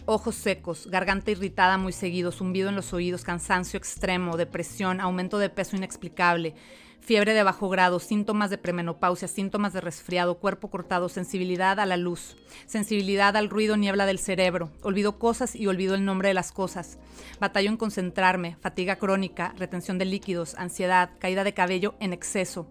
ojos 0.06 0.36
secos, 0.36 0.88
garganta 0.88 1.32
irritada 1.32 1.78
muy 1.78 1.94
seguido, 1.94 2.32
zumbido 2.32 2.70
en 2.70 2.76
los 2.76 2.94
oídos, 2.94 3.24
cansancio 3.24 3.78
extremo, 3.78 4.38
depresión, 4.38 5.00
aumento 5.00 5.38
de 5.38 5.50
peso 5.50 5.76
inexplicable, 5.76 6.56
fiebre 7.00 7.34
de 7.34 7.44
bajo 7.44 7.70
grado, 7.70 8.00
síntomas 8.00 8.50
de 8.50 8.58
premenopausia, 8.58 9.28
síntomas 9.28 9.74
de 9.74 9.82
resfriado, 9.82 10.40
cuerpo 10.40 10.70
cortado, 10.70 11.10
sensibilidad 11.10 11.80
a 11.80 11.86
la 11.86 11.98
luz, 11.98 12.38
sensibilidad 12.66 13.36
al 13.36 13.50
ruido, 13.50 13.78
niebla 13.78 14.06
del 14.06 14.20
cerebro, 14.20 14.72
olvido 14.82 15.20
cosas 15.20 15.56
y 15.56 15.68
olvido 15.68 15.96
el 15.96 16.06
nombre 16.06 16.30
de 16.30 16.34
las 16.34 16.52
cosas, 16.52 16.98
batallo 17.40 17.70
en 17.70 17.78
concentrarme, 17.78 18.58
fatiga 18.62 18.98
crónica, 18.98 19.54
retención 19.58 19.98
de 19.98 20.06
líquidos, 20.06 20.56
ansiedad, 20.56 21.12
caída 21.20 21.44
de 21.44 21.54
cabello 21.54 21.96
en 22.00 22.14
exceso, 22.14 22.68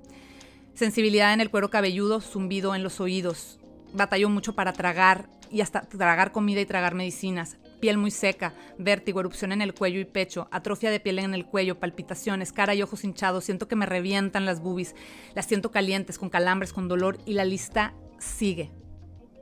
sensibilidad 0.74 1.32
en 1.32 1.40
el 1.40 1.50
cuero 1.50 1.70
cabelludo, 1.70 2.20
zumbido 2.20 2.74
en 2.74 2.82
los 2.82 3.00
oídos, 3.00 3.58
batallo 3.92 4.28
mucho 4.28 4.54
para 4.54 4.72
tragar, 4.72 5.28
y 5.52 5.60
hasta 5.60 5.82
tragar 5.82 6.32
comida 6.32 6.60
y 6.60 6.66
tragar 6.66 6.94
medicinas, 6.94 7.58
piel 7.78 7.98
muy 7.98 8.10
seca, 8.10 8.54
vértigo, 8.78 9.20
erupción 9.20 9.52
en 9.52 9.60
el 9.60 9.74
cuello 9.74 10.00
y 10.00 10.06
pecho, 10.06 10.48
atrofia 10.50 10.90
de 10.90 10.98
piel 10.98 11.18
en 11.18 11.34
el 11.34 11.44
cuello, 11.44 11.78
palpitaciones, 11.78 12.52
cara 12.52 12.74
y 12.74 12.82
ojos 12.82 13.04
hinchados, 13.04 13.44
siento 13.44 13.68
que 13.68 13.76
me 13.76 13.84
revientan 13.84 14.46
las 14.46 14.60
boobies, 14.60 14.94
las 15.34 15.46
siento 15.46 15.70
calientes, 15.70 16.18
con 16.18 16.30
calambres, 16.30 16.72
con 16.72 16.88
dolor 16.88 17.18
y 17.26 17.34
la 17.34 17.44
lista 17.44 17.92
sigue. 18.18 18.70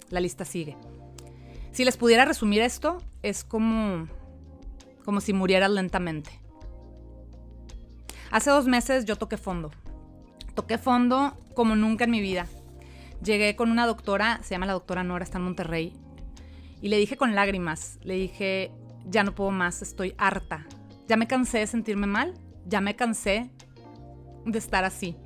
La 0.08 0.18
lista 0.18 0.44
sigue. 0.44 0.76
Si 1.70 1.84
les 1.84 1.96
pudiera 1.96 2.24
resumir 2.24 2.62
esto, 2.62 2.98
es 3.22 3.44
como, 3.44 4.08
como 5.04 5.20
si 5.20 5.32
murieras 5.32 5.70
lentamente. 5.70 6.30
Hace 8.32 8.50
dos 8.50 8.66
meses 8.66 9.04
yo 9.04 9.14
toqué 9.16 9.36
fondo. 9.36 9.70
Toqué 10.54 10.78
fondo 10.78 11.38
como 11.54 11.76
nunca 11.76 12.04
en 12.04 12.10
mi 12.10 12.20
vida. 12.20 12.46
Llegué 13.22 13.54
con 13.54 13.70
una 13.70 13.86
doctora, 13.86 14.40
se 14.42 14.50
llama 14.50 14.66
la 14.66 14.72
doctora 14.72 15.04
Nora, 15.04 15.24
está 15.24 15.38
en 15.38 15.44
Monterrey, 15.44 15.92
y 16.80 16.88
le 16.88 16.96
dije 16.96 17.16
con 17.16 17.34
lágrimas, 17.34 17.98
le 18.02 18.14
dije, 18.14 18.72
ya 19.04 19.22
no 19.24 19.34
puedo 19.34 19.50
más, 19.50 19.82
estoy 19.82 20.14
harta. 20.16 20.66
Ya 21.06 21.16
me 21.16 21.26
cansé 21.26 21.58
de 21.58 21.66
sentirme 21.66 22.06
mal, 22.06 22.34
ya 22.64 22.80
me 22.80 22.96
cansé 22.96 23.50
de 24.46 24.58
estar 24.58 24.84
así. 24.84 25.16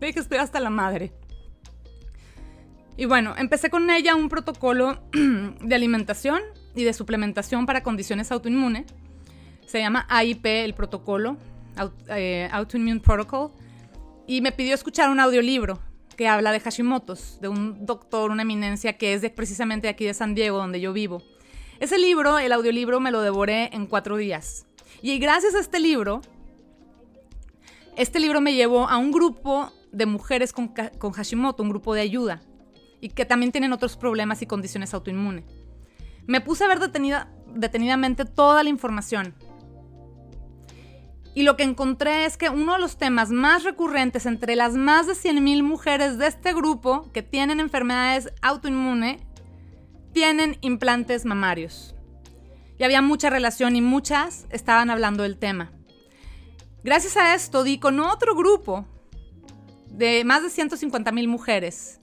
Le 0.00 0.06
dije, 0.08 0.20
estoy 0.20 0.38
hasta 0.38 0.58
la 0.58 0.70
madre. 0.70 1.12
Y 2.96 3.04
bueno, 3.04 3.34
empecé 3.36 3.70
con 3.70 3.88
ella 3.90 4.16
un 4.16 4.28
protocolo 4.28 5.00
de 5.12 5.74
alimentación 5.74 6.40
y 6.74 6.82
de 6.82 6.92
suplementación 6.92 7.66
para 7.66 7.84
condiciones 7.84 8.32
autoinmunes. 8.32 8.86
Se 9.66 9.78
llama 9.78 10.06
AIP, 10.08 10.46
el 10.46 10.74
protocolo, 10.74 11.36
eh, 12.08 12.48
Autoimmune 12.52 13.00
Protocol. 13.00 13.52
Y 14.26 14.40
me 14.40 14.52
pidió 14.52 14.74
escuchar 14.74 15.10
un 15.10 15.20
audiolibro 15.20 15.80
que 16.16 16.28
habla 16.28 16.50
de 16.52 16.60
Hashimoto's, 16.60 17.38
de 17.40 17.48
un 17.48 17.86
doctor, 17.86 18.30
una 18.30 18.42
eminencia 18.42 18.98
que 18.98 19.14
es 19.14 19.30
precisamente 19.30 19.88
aquí 19.88 20.04
de 20.04 20.14
San 20.14 20.34
Diego, 20.34 20.58
donde 20.58 20.80
yo 20.80 20.92
vivo. 20.92 21.22
Ese 21.78 21.96
libro, 21.96 22.38
el 22.38 22.52
audiolibro, 22.52 22.98
me 22.98 23.12
lo 23.12 23.22
devoré 23.22 23.70
en 23.72 23.86
cuatro 23.86 24.16
días. 24.16 24.66
Y 25.00 25.18
gracias 25.18 25.54
a 25.54 25.60
este 25.60 25.78
libro, 25.78 26.20
este 27.96 28.18
libro 28.18 28.40
me 28.40 28.54
llevó 28.54 28.88
a 28.88 28.96
un 28.96 29.12
grupo 29.12 29.72
de 29.92 30.06
mujeres 30.06 30.52
con, 30.52 30.74
con 30.98 31.12
Hashimoto, 31.12 31.62
un 31.62 31.68
grupo 31.68 31.94
de 31.94 32.00
ayuda, 32.00 32.42
y 33.00 33.10
que 33.10 33.24
también 33.24 33.52
tienen 33.52 33.72
otros 33.72 33.96
problemas 33.96 34.42
y 34.42 34.46
condiciones 34.46 34.94
autoinmunes. 34.94 35.44
Me 36.26 36.40
puse 36.40 36.64
a 36.64 36.68
ver 36.68 36.80
detenida, 36.80 37.32
detenidamente 37.54 38.24
toda 38.24 38.64
la 38.64 38.70
información 38.70 39.34
y 41.34 41.42
lo 41.42 41.56
que 41.56 41.62
encontré 41.62 42.24
es 42.24 42.36
que 42.36 42.50
uno 42.50 42.74
de 42.74 42.80
los 42.80 42.96
temas 42.96 43.30
más 43.30 43.62
recurrentes 43.62 44.26
entre 44.26 44.56
las 44.56 44.74
más 44.74 45.06
de 45.06 45.12
100.000 45.12 45.62
mujeres 45.62 46.18
de 46.18 46.26
este 46.26 46.52
grupo 46.52 47.10
que 47.12 47.22
tienen 47.22 47.60
enfermedades 47.60 48.32
autoinmunes 48.42 49.22
tienen 50.12 50.58
implantes 50.62 51.24
mamarios. 51.24 51.94
Y 52.78 52.84
había 52.84 53.02
mucha 53.02 53.30
relación 53.30 53.76
y 53.76 53.80
muchas 53.80 54.46
estaban 54.50 54.90
hablando 54.90 55.22
del 55.22 55.38
tema. 55.38 55.70
Gracias 56.82 57.16
a 57.16 57.34
esto 57.34 57.64
di 57.64 57.78
con 57.78 58.00
otro 58.00 58.34
grupo 58.34 58.86
de 59.90 60.24
más 60.24 60.42
de 60.42 60.48
150.000 60.48 61.28
mujeres 61.28 62.00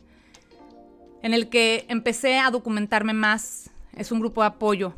en 1.24 1.34
el 1.34 1.50
que 1.50 1.86
empecé 1.90 2.38
a 2.38 2.52
documentarme 2.52 3.14
más. 3.14 3.72
Es 3.94 4.12
un 4.12 4.20
grupo 4.20 4.42
de 4.42 4.48
apoyo 4.48 4.94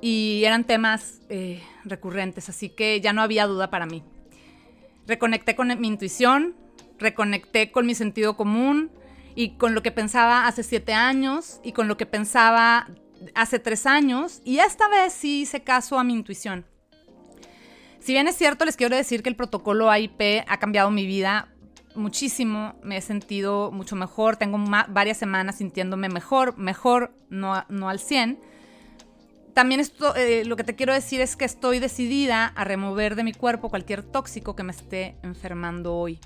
y 0.00 0.42
eran 0.44 0.64
temas 0.64 1.20
eh, 1.28 1.62
recurrentes, 1.88 2.48
así 2.48 2.68
que 2.68 3.00
ya 3.00 3.12
no 3.12 3.22
había 3.22 3.46
duda 3.46 3.70
para 3.70 3.86
mí. 3.86 4.02
Reconecté 5.06 5.56
con 5.56 5.68
mi 5.80 5.88
intuición, 5.88 6.54
reconecté 6.98 7.70
con 7.70 7.86
mi 7.86 7.94
sentido 7.94 8.36
común 8.36 8.90
y 9.34 9.56
con 9.56 9.74
lo 9.74 9.82
que 9.82 9.92
pensaba 9.92 10.46
hace 10.46 10.62
siete 10.62 10.92
años 10.92 11.60
y 11.62 11.72
con 11.72 11.88
lo 11.88 11.96
que 11.96 12.06
pensaba 12.06 12.88
hace 13.34 13.58
tres 13.58 13.86
años 13.86 14.40
y 14.44 14.58
esta 14.58 14.88
vez 14.88 15.12
sí 15.12 15.42
hice 15.42 15.62
caso 15.62 15.98
a 15.98 16.04
mi 16.04 16.12
intuición. 16.12 16.66
Si 18.00 18.12
bien 18.12 18.28
es 18.28 18.36
cierto, 18.36 18.64
les 18.64 18.76
quiero 18.76 18.96
decir 18.96 19.22
que 19.22 19.28
el 19.28 19.36
protocolo 19.36 19.90
AIP 19.90 20.44
ha 20.46 20.58
cambiado 20.58 20.90
mi 20.90 21.06
vida 21.06 21.48
muchísimo, 21.94 22.74
me 22.82 22.96
he 22.96 23.00
sentido 23.00 23.70
mucho 23.72 23.96
mejor, 23.96 24.36
tengo 24.36 24.58
varias 24.88 25.18
semanas 25.18 25.56
sintiéndome 25.56 26.08
mejor, 26.08 26.56
mejor, 26.56 27.12
no, 27.28 27.54
al 27.54 27.98
100 27.98 28.38
también 29.58 29.80
esto, 29.80 30.14
eh, 30.14 30.44
lo 30.44 30.54
que 30.54 30.62
te 30.62 30.76
quiero 30.76 30.94
decir 30.94 31.20
es 31.20 31.34
que 31.34 31.44
estoy 31.44 31.80
decidida 31.80 32.46
a 32.46 32.62
remover 32.62 33.16
de 33.16 33.24
mi 33.24 33.32
cuerpo 33.32 33.70
cualquier 33.70 34.04
tóxico 34.04 34.54
que 34.54 34.62
me 34.62 34.70
esté 34.70 35.16
enfermando 35.24 35.96
hoy. 35.96 36.20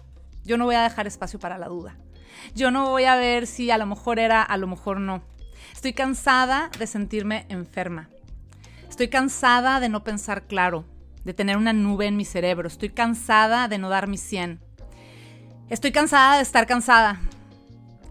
Yo 0.45 0.59
no 0.59 0.67
voy 0.67 0.75
a 0.75 0.83
dejar 0.83 1.07
espacio 1.07 1.39
para 1.39 1.57
la 1.57 1.69
duda. 1.69 1.97
Yo 2.55 2.71
no 2.71 2.91
voy 2.91 3.05
a 3.05 3.17
ver 3.17 3.47
si 3.47 3.71
a 3.71 3.79
lo 3.79 3.87
mejor 3.87 4.19
era, 4.19 4.43
a 4.43 4.59
lo 4.59 4.67
mejor 4.67 5.01
no. 5.01 5.23
Estoy 5.73 5.95
cansada 5.95 6.71
de 6.79 6.87
sentirme 6.87 7.47
enferma. 7.49 8.11
Estoy 8.91 9.09
cansada 9.09 9.81
de 9.81 9.89
no 9.89 10.05
pensar 10.05 10.43
claro, 10.43 10.85
de 11.25 11.33
tener 11.33 11.57
una 11.57 11.73
nube 11.73 12.09
en 12.09 12.19
mi 12.19 12.27
cerebro. 12.27 12.69
Estoy 12.69 12.91
cansada 12.91 13.67
de 13.67 13.79
no 13.79 13.89
dar 13.89 14.09
mi 14.09 14.19
100. 14.19 14.61
Estoy 15.71 15.91
cansada 15.91 16.37
de 16.37 16.43
estar 16.43 16.67
cansada. 16.67 17.19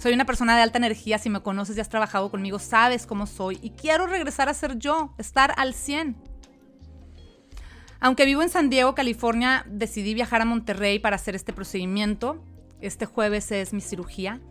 Soy 0.01 0.13
una 0.13 0.25
persona 0.25 0.55
de 0.55 0.63
alta 0.63 0.79
energía, 0.79 1.19
si 1.19 1.29
me 1.29 1.41
conoces 1.41 1.77
y 1.77 1.79
has 1.79 1.89
trabajado 1.89 2.31
conmigo, 2.31 2.57
sabes 2.57 3.05
cómo 3.05 3.27
soy 3.27 3.59
y 3.61 3.69
quiero 3.69 4.07
regresar 4.07 4.49
a 4.49 4.53
ser 4.55 4.79
yo, 4.79 5.13
estar 5.19 5.53
al 5.57 5.75
100. 5.75 6.15
Aunque 7.99 8.25
vivo 8.25 8.41
en 8.41 8.49
San 8.49 8.71
Diego, 8.71 8.95
California, 8.95 9.63
decidí 9.69 10.15
viajar 10.15 10.41
a 10.41 10.45
Monterrey 10.45 10.97
para 10.97 11.17
hacer 11.17 11.35
este 11.35 11.53
procedimiento. 11.53 12.43
Este 12.81 13.05
jueves 13.05 13.51
es 13.51 13.73
mi 13.73 13.81
cirugía. 13.81 14.41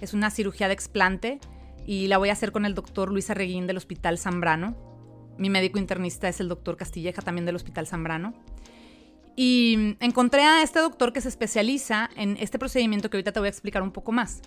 Es 0.00 0.14
una 0.14 0.30
cirugía 0.30 0.68
de 0.68 0.72
explante 0.72 1.38
y 1.84 2.06
la 2.06 2.16
voy 2.16 2.30
a 2.30 2.32
hacer 2.32 2.50
con 2.50 2.64
el 2.64 2.74
doctor 2.74 3.12
Luis 3.12 3.28
Arreguín 3.28 3.66
del 3.66 3.76
Hospital 3.76 4.16
Zambrano. 4.16 4.74
Mi 5.36 5.50
médico 5.50 5.78
internista 5.78 6.30
es 6.30 6.40
el 6.40 6.48
doctor 6.48 6.78
Castilleja, 6.78 7.20
también 7.20 7.44
del 7.44 7.56
Hospital 7.56 7.86
Zambrano. 7.86 8.32
Y 9.36 9.98
encontré 10.00 10.44
a 10.44 10.62
este 10.62 10.78
doctor 10.78 11.12
que 11.12 11.20
se 11.20 11.28
especializa 11.28 12.08
en 12.16 12.38
este 12.40 12.58
procedimiento 12.58 13.10
que 13.10 13.18
ahorita 13.18 13.32
te 13.32 13.38
voy 13.38 13.48
a 13.48 13.50
explicar 13.50 13.82
un 13.82 13.92
poco 13.92 14.12
más. 14.12 14.40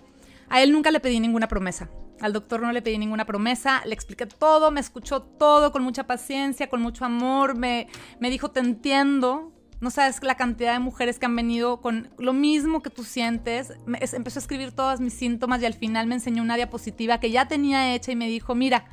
A 0.52 0.62
él 0.62 0.74
nunca 0.74 0.92
le 0.92 1.00
pedí 1.00 1.22
ninguna 1.22 1.48
promesa. 1.48 1.90
Al 2.20 2.34
doctor 2.34 2.62
no 2.62 2.74
le 2.74 2.82
pedí 2.82 2.98
ninguna 2.98 3.26
promesa, 3.26 3.82
le 3.86 3.94
expliqué 3.94 4.26
todo, 4.26 4.70
me 4.70 4.82
escuchó 4.82 5.22
todo 5.22 5.72
con 5.72 5.82
mucha 5.82 6.08
paciencia, 6.08 6.70
con 6.70 6.82
mucho 6.82 7.06
amor, 7.06 7.56
me, 7.56 7.88
me 8.20 8.30
dijo, 8.30 8.52
te 8.52 8.60
entiendo. 8.60 9.54
No 9.80 9.90
sabes 9.90 10.22
la 10.22 10.36
cantidad 10.36 10.74
de 10.74 10.80
mujeres 10.80 11.20
que 11.20 11.26
han 11.26 11.38
venido 11.38 11.80
con 11.80 12.10
lo 12.18 12.34
mismo 12.34 12.82
que 12.82 12.90
tú 12.90 13.06
sientes. 13.06 13.74
empezó 14.14 14.40
a 14.40 14.42
escribir 14.42 14.74
todos 14.74 15.00
mis 15.00 15.14
síntomas 15.14 15.62
y 15.62 15.66
al 15.66 15.74
final 15.74 16.06
me 16.06 16.16
enseñó 16.16 16.44
una 16.44 16.58
diapositiva 16.58 17.22
que 17.22 17.32
ya 17.32 17.48
tenía 17.48 17.96
hecha 17.96 18.12
y 18.12 18.18
me 18.18 18.28
dijo, 18.28 18.54
mira, 18.54 18.86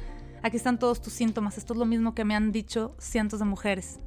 aquí 0.44 0.56
están 0.56 0.78
todos 0.78 1.02
tus 1.02 1.12
síntomas. 1.12 1.58
Esto 1.58 1.72
es 1.72 1.78
lo 1.80 1.86
mismo 1.86 2.14
que 2.14 2.24
me 2.24 2.36
han 2.36 2.52
dicho 2.52 2.94
cientos 3.00 3.40
de 3.40 3.46
mujeres. 3.46 3.98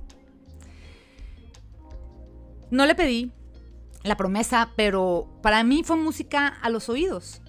No 2.72 2.86
le 2.86 2.96
pedí, 2.96 3.34
la 4.04 4.18
promesa, 4.18 4.72
pero 4.76 5.28
para 5.42 5.64
mí 5.64 5.84
fue 5.84 5.96
música 5.96 6.48
a 6.48 6.70
los 6.70 6.90
oídos. 6.90 7.42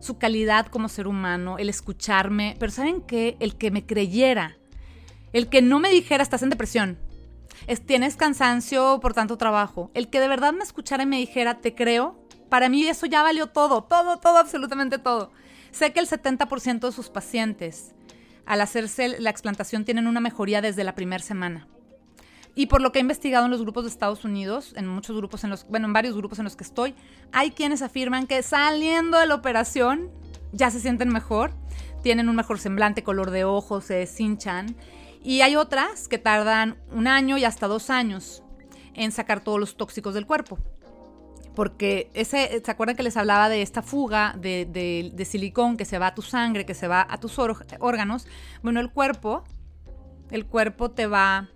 Su 0.00 0.18
calidad 0.18 0.66
como 0.66 0.88
ser 0.88 1.08
humano, 1.08 1.58
el 1.58 1.68
escucharme, 1.68 2.56
pero 2.58 2.70
¿saben 2.70 3.02
qué? 3.02 3.36
El 3.40 3.56
que 3.56 3.70
me 3.70 3.84
creyera, 3.84 4.56
el 5.32 5.48
que 5.48 5.60
no 5.60 5.80
me 5.80 5.90
dijera 5.90 6.22
estás 6.22 6.42
en 6.42 6.50
depresión, 6.50 6.98
es, 7.66 7.84
tienes 7.84 8.16
cansancio 8.16 9.00
por 9.00 9.14
tanto 9.14 9.36
trabajo, 9.36 9.90
el 9.94 10.08
que 10.08 10.20
de 10.20 10.28
verdad 10.28 10.52
me 10.52 10.62
escuchara 10.62 11.02
y 11.02 11.06
me 11.06 11.18
dijera 11.18 11.58
te 11.60 11.74
creo, 11.74 12.16
para 12.48 12.68
mí 12.68 12.86
eso 12.86 13.06
ya 13.06 13.22
valió 13.22 13.48
todo, 13.48 13.82
todo, 13.84 14.18
todo, 14.18 14.38
absolutamente 14.38 14.98
todo. 14.98 15.32
Sé 15.70 15.92
que 15.92 16.00
el 16.00 16.08
70% 16.08 16.80
de 16.80 16.92
sus 16.92 17.10
pacientes 17.10 17.94
al 18.46 18.62
hacerse 18.62 19.20
la 19.20 19.28
explantación 19.28 19.84
tienen 19.84 20.06
una 20.06 20.20
mejoría 20.20 20.62
desde 20.62 20.82
la 20.82 20.94
primera 20.94 21.22
semana. 21.22 21.68
Y 22.58 22.66
por 22.66 22.80
lo 22.80 22.90
que 22.90 22.98
he 22.98 23.02
investigado 23.02 23.44
en 23.44 23.52
los 23.52 23.62
grupos 23.62 23.84
de 23.84 23.90
Estados 23.90 24.24
Unidos, 24.24 24.72
en 24.74 24.88
muchos 24.88 25.16
grupos 25.16 25.44
en 25.44 25.50
los, 25.50 25.64
bueno, 25.68 25.86
en 25.86 25.92
varios 25.92 26.16
grupos 26.16 26.40
en 26.40 26.44
los 26.44 26.56
que 26.56 26.64
estoy, 26.64 26.92
hay 27.30 27.52
quienes 27.52 27.82
afirman 27.82 28.26
que 28.26 28.42
saliendo 28.42 29.16
de 29.16 29.28
la 29.28 29.36
operación 29.36 30.10
ya 30.50 30.68
se 30.72 30.80
sienten 30.80 31.08
mejor, 31.08 31.52
tienen 32.02 32.28
un 32.28 32.34
mejor 32.34 32.58
semblante, 32.58 33.04
color 33.04 33.30
de 33.30 33.44
ojos, 33.44 33.84
se 33.84 33.94
deshinchan. 33.94 34.74
Y 35.22 35.42
hay 35.42 35.54
otras 35.54 36.08
que 36.08 36.18
tardan 36.18 36.76
un 36.90 37.06
año 37.06 37.38
y 37.38 37.44
hasta 37.44 37.68
dos 37.68 37.90
años 37.90 38.42
en 38.92 39.12
sacar 39.12 39.38
todos 39.38 39.60
los 39.60 39.76
tóxicos 39.76 40.14
del 40.14 40.26
cuerpo. 40.26 40.58
Porque 41.54 42.10
ese, 42.12 42.60
¿se 42.64 42.70
acuerdan 42.72 42.96
que 42.96 43.04
les 43.04 43.16
hablaba 43.16 43.48
de 43.48 43.62
esta 43.62 43.82
fuga 43.82 44.34
de, 44.36 44.66
de 45.14 45.24
silicón 45.24 45.76
que 45.76 45.84
se 45.84 46.00
va 46.00 46.08
a 46.08 46.14
tu 46.16 46.22
sangre, 46.22 46.66
que 46.66 46.74
se 46.74 46.88
va 46.88 47.06
a 47.08 47.20
tus 47.20 47.38
órganos? 47.38 48.26
Bueno, 48.64 48.80
el 48.80 48.90
cuerpo, 48.90 49.44
el 50.32 50.44
cuerpo 50.44 50.90
te 50.90 51.06
va 51.06 51.50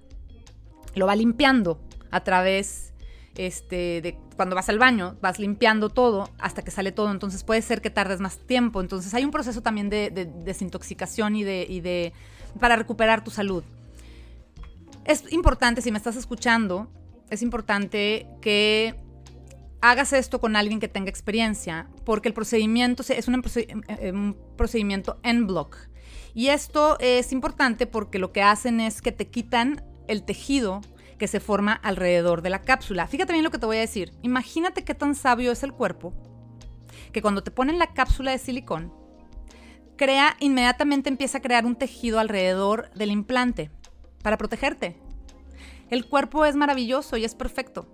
lo 0.94 1.06
va 1.06 1.16
limpiando 1.16 1.80
a 2.10 2.22
través 2.22 2.92
este, 3.36 4.00
de 4.02 4.18
cuando 4.36 4.54
vas 4.54 4.68
al 4.68 4.78
baño, 4.78 5.16
vas 5.20 5.38
limpiando 5.38 5.88
todo 5.88 6.28
hasta 6.38 6.62
que 6.62 6.70
sale 6.70 6.92
todo, 6.92 7.10
entonces 7.10 7.44
puede 7.44 7.62
ser 7.62 7.80
que 7.80 7.90
tardes 7.90 8.20
más 8.20 8.38
tiempo, 8.38 8.80
entonces 8.80 9.14
hay 9.14 9.24
un 9.24 9.30
proceso 9.30 9.62
también 9.62 9.88
de, 9.88 10.10
desintoxicación 10.44 11.36
y 11.36 11.44
de, 11.44 11.66
y 11.68 11.80
de 11.80 12.12
para 12.60 12.76
recuperar 12.76 13.24
tu 13.24 13.30
salud. 13.30 13.64
Es 15.04 15.32
importante, 15.32 15.82
si 15.82 15.90
me 15.90 15.98
estás 15.98 16.16
escuchando, 16.16 16.88
es 17.30 17.42
importante 17.42 18.26
que 18.40 18.94
hagas 19.80 20.12
esto 20.12 20.40
con 20.40 20.54
alguien 20.54 20.78
que 20.78 20.88
tenga 20.88 21.10
experiencia, 21.10 21.88
porque 22.04 22.28
el 22.28 22.34
procedimiento 22.34 23.02
es 23.08 23.28
un, 23.28 23.34
un 23.34 24.36
procedimiento 24.56 25.18
en 25.22 25.46
block. 25.46 25.76
Y 26.34 26.48
esto 26.48 26.98
es 27.00 27.32
importante 27.32 27.86
porque 27.86 28.18
lo 28.18 28.32
que 28.32 28.42
hacen 28.42 28.80
es 28.80 29.02
que 29.02 29.12
te 29.12 29.28
quitan 29.28 29.82
el 30.08 30.24
tejido 30.24 30.80
que 31.18 31.28
se 31.28 31.40
forma 31.40 31.72
alrededor 31.72 32.42
de 32.42 32.50
la 32.50 32.62
cápsula. 32.62 33.06
Fíjate 33.06 33.32
bien 33.32 33.44
lo 33.44 33.50
que 33.50 33.58
te 33.58 33.66
voy 33.66 33.76
a 33.76 33.80
decir. 33.80 34.12
Imagínate 34.22 34.84
qué 34.84 34.94
tan 34.94 35.14
sabio 35.14 35.52
es 35.52 35.62
el 35.62 35.72
cuerpo 35.72 36.12
que 37.12 37.22
cuando 37.22 37.42
te 37.42 37.50
ponen 37.50 37.78
la 37.78 37.92
cápsula 37.94 38.30
de 38.30 38.38
silicón, 38.38 38.92
crea, 39.96 40.36
inmediatamente 40.40 41.08
empieza 41.08 41.38
a 41.38 41.42
crear 41.42 41.66
un 41.66 41.76
tejido 41.76 42.18
alrededor 42.18 42.90
del 42.94 43.10
implante 43.10 43.70
para 44.22 44.38
protegerte. 44.38 44.96
El 45.90 46.06
cuerpo 46.06 46.44
es 46.44 46.56
maravilloso 46.56 47.16
y 47.16 47.24
es 47.24 47.34
perfecto. 47.34 47.86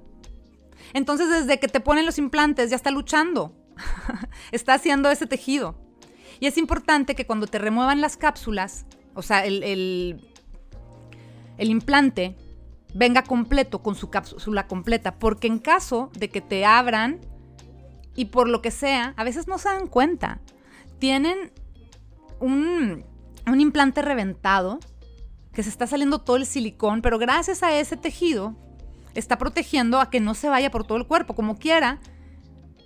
Entonces, 0.95 1.29
desde 1.29 1.59
que 1.59 1.69
te 1.69 1.81
ponen 1.81 2.07
los 2.07 2.19
implantes, 2.19 2.71
ya 2.71 2.77
está 2.77 2.91
luchando. 2.91 3.53
está 4.53 4.75
haciendo 4.75 5.11
ese 5.11 5.27
tejido. 5.27 5.77
Y 6.41 6.47
es 6.47 6.57
importante 6.57 7.15
que 7.15 7.27
cuando 7.27 7.47
te 7.47 7.59
remuevan 7.59 8.01
las 8.01 8.17
cápsulas, 8.17 8.87
o 9.15 9.23
sea, 9.23 9.45
el, 9.45 9.63
el, 9.65 10.29
el 11.59 11.71
implante 11.71 12.37
venga 12.95 13.23
completo 13.23 13.83
con 13.83 13.95
su 13.95 14.11
cápsula 14.11 14.67
completa, 14.67 15.19
porque 15.19 15.47
en 15.47 15.59
caso 15.59 16.11
de 16.19 16.31
que 16.31 16.41
te 16.41 16.65
abran 16.65 17.21
y 18.15 18.27
por 18.27 18.49
lo 18.49 18.63
que 18.63 18.71
sea, 18.71 19.15
a 19.17 19.25
veces 19.25 19.47
no 19.47 19.59
se 19.59 19.69
dan 19.69 19.87
cuenta, 19.87 20.41
tienen 20.99 21.53
un, 22.41 23.05
implante 23.47 24.03
reventado 24.03 24.79
que 25.53 25.63
se 25.63 25.69
está 25.69 25.87
saliendo 25.87 26.21
todo 26.21 26.37
el 26.37 26.47
silicón, 26.47 27.03
pero 27.03 27.19
gracias 27.19 27.63
a 27.63 27.73
ese 27.79 27.97
tejido 27.97 28.57
está 29.15 29.39
protegiendo 29.39 30.01
a 30.01 30.11
que 30.11 30.21
no 30.21 30.35
se 30.35 30.49
vaya 30.49 30.71
por 30.71 30.85
todo 30.85 30.99
el 30.99 31.07
cuerpo, 31.07 31.35
como 31.35 31.59
quiera, 31.59 32.01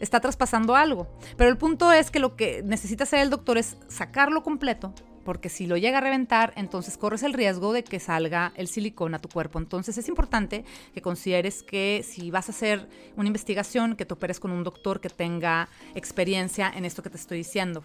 está 0.00 0.20
traspasando 0.20 0.76
algo. 0.76 1.08
Pero 1.36 1.50
el 1.50 1.58
punto 1.58 1.92
es 1.92 2.10
que 2.10 2.18
lo 2.18 2.36
que 2.36 2.62
necesita 2.62 3.04
hacer 3.04 3.20
el 3.20 3.30
doctor 3.30 3.58
es 3.58 3.76
sacarlo 3.88 4.42
completo, 4.42 4.94
porque 5.24 5.48
si 5.48 5.66
lo 5.66 5.76
llega 5.76 5.98
a 5.98 6.00
reventar, 6.00 6.52
entonces 6.56 6.96
corres 6.96 7.22
el 7.22 7.32
riesgo 7.32 7.72
de 7.72 7.84
que 7.84 8.00
salga 8.00 8.52
el 8.56 8.68
silicón 8.68 9.14
a 9.14 9.18
tu 9.18 9.28
cuerpo. 9.28 9.58
Entonces 9.58 9.96
es 9.98 10.08
importante 10.08 10.64
que 10.94 11.02
consideres 11.02 11.62
que 11.62 12.04
si 12.06 12.30
vas 12.30 12.48
a 12.48 12.52
hacer 12.52 12.88
una 13.16 13.28
investigación, 13.28 13.96
que 13.96 14.04
te 14.04 14.14
operes 14.14 14.40
con 14.40 14.50
un 14.50 14.64
doctor 14.64 15.00
que 15.00 15.08
tenga 15.08 15.68
experiencia 15.94 16.70
en 16.74 16.84
esto 16.84 17.02
que 17.02 17.10
te 17.10 17.16
estoy 17.16 17.38
diciendo. 17.38 17.84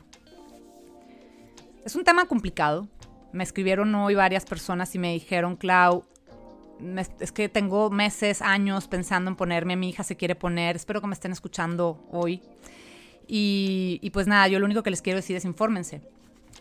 Es 1.85 1.95
un 1.95 2.03
tema 2.03 2.25
complicado. 2.25 2.87
Me 3.31 3.43
escribieron 3.43 3.93
hoy 3.95 4.15
varias 4.15 4.45
personas 4.45 4.93
y 4.95 4.99
me 4.99 5.13
dijeron, 5.13 5.55
Clau, 5.55 6.05
es 7.19 7.31
que 7.31 7.49
tengo 7.49 7.89
meses, 7.89 8.41
años 8.41 8.87
pensando 8.87 9.29
en 9.29 9.35
ponerme, 9.35 9.75
mi 9.75 9.89
hija 9.89 10.03
se 10.03 10.15
quiere 10.15 10.35
poner, 10.35 10.75
espero 10.75 11.01
que 11.01 11.07
me 11.07 11.13
estén 11.13 11.31
escuchando 11.31 12.05
hoy. 12.11 12.41
Y, 13.27 13.99
y, 14.01 14.09
pues 14.11 14.27
nada, 14.27 14.47
yo 14.47 14.59
lo 14.59 14.65
único 14.65 14.83
que 14.83 14.89
les 14.89 15.01
quiero 15.01 15.17
decir 15.17 15.35
es 15.35 15.43
infórmense. 15.43 16.01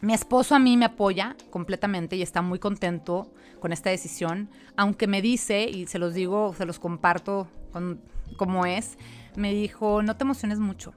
Mi 0.03 0.13
esposo 0.13 0.55
a 0.55 0.59
mí 0.59 0.77
me 0.77 0.85
apoya 0.85 1.37
completamente 1.51 2.17
y 2.17 2.23
está 2.23 2.43
muy 2.43 2.59
contento 2.59 3.33
con 3.61 3.73
esta 3.73 3.91
decisión, 3.91 4.51
aunque 4.77 5.07
me 5.07 5.23
dice, 5.23 5.65
y 5.65 5.87
se 5.87 5.99
los 5.99 6.15
digo, 6.15 6.55
se 6.57 6.67
los 6.67 6.79
comparto 6.79 7.49
como 8.37 8.67
es, 8.67 8.99
me 9.37 9.53
dijo, 9.53 10.03
no 10.03 10.17
te 10.17 10.25
emociones 10.25 10.59
mucho, 10.59 10.95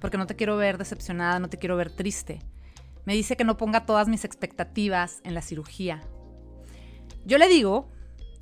porque 0.00 0.18
no 0.18 0.26
te 0.26 0.36
quiero 0.36 0.56
ver 0.56 0.78
decepcionada, 0.78 1.38
no 1.38 1.48
te 1.48 1.58
quiero 1.58 1.76
ver 1.76 1.90
triste. 1.90 2.40
Me 3.04 3.14
dice 3.14 3.36
que 3.36 3.44
no 3.44 3.56
ponga 3.56 3.84
todas 3.84 4.08
mis 4.08 4.24
expectativas 4.24 5.20
en 5.24 5.34
la 5.34 5.42
cirugía. 5.42 6.00
Yo 7.24 7.38
le 7.38 7.48
digo 7.48 7.90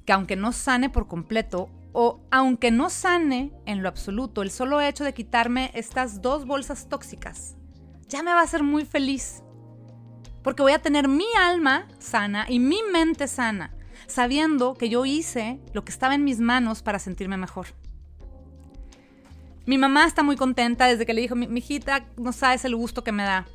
que 0.05 0.13
aunque 0.13 0.37
no 0.37 0.53
sane 0.53 0.91
por 0.91 1.09
completo, 1.09 1.69
o 1.93 2.21
aunque 2.31 2.71
no 2.71 2.91
sane 2.91 3.53
en 3.67 3.83
lo 3.83 3.89
absoluto, 3.89 4.43
el 4.43 4.51
solo 4.51 4.81
hecho 4.81 5.03
de 5.03 5.15
quitarme 5.15 5.73
estas 5.75 6.23
dos 6.23 6.47
bolsas 6.47 6.89
tóxicas 6.89 7.57
ya 8.11 8.25
me 8.25 8.33
va 8.33 8.41
a 8.41 8.45
hacer 8.45 8.65
muy 8.65 8.85
feliz 8.85 9.43
porque 10.43 10.63
voy 10.63 10.73
a 10.73 10.81
tener 10.81 11.09
mi 11.09 11.27
alma 11.39 11.87
sana 11.99 12.47
y 12.49 12.59
mi 12.59 12.81
mente 12.93 13.29
sana, 13.29 13.73
sabiendo 14.07 14.75
que 14.75 14.89
yo 14.89 15.05
hice 15.05 15.61
lo 15.73 15.85
que 15.85 15.93
estaba 15.93 16.15
en 16.15 16.25
mis 16.25 16.41
manos 16.41 16.83
para 16.83 16.99
sentirme 16.99 17.37
mejor. 17.37 17.69
Mi 19.67 19.79
mamá 19.79 20.07
está 20.07 20.23
muy 20.23 20.37
contenta 20.37 20.87
desde 20.87 21.07
que 21.07 21.15
le 21.15 21.21
dijo, 21.21 21.37
mi, 21.37 21.47
hijita, 21.59 22.07
no 22.17 22.33
sabes 22.33 22.65
el 22.65 22.75
gusto 22.75 23.05
que 23.05 23.13
me 23.13 23.23
da. 23.23 23.47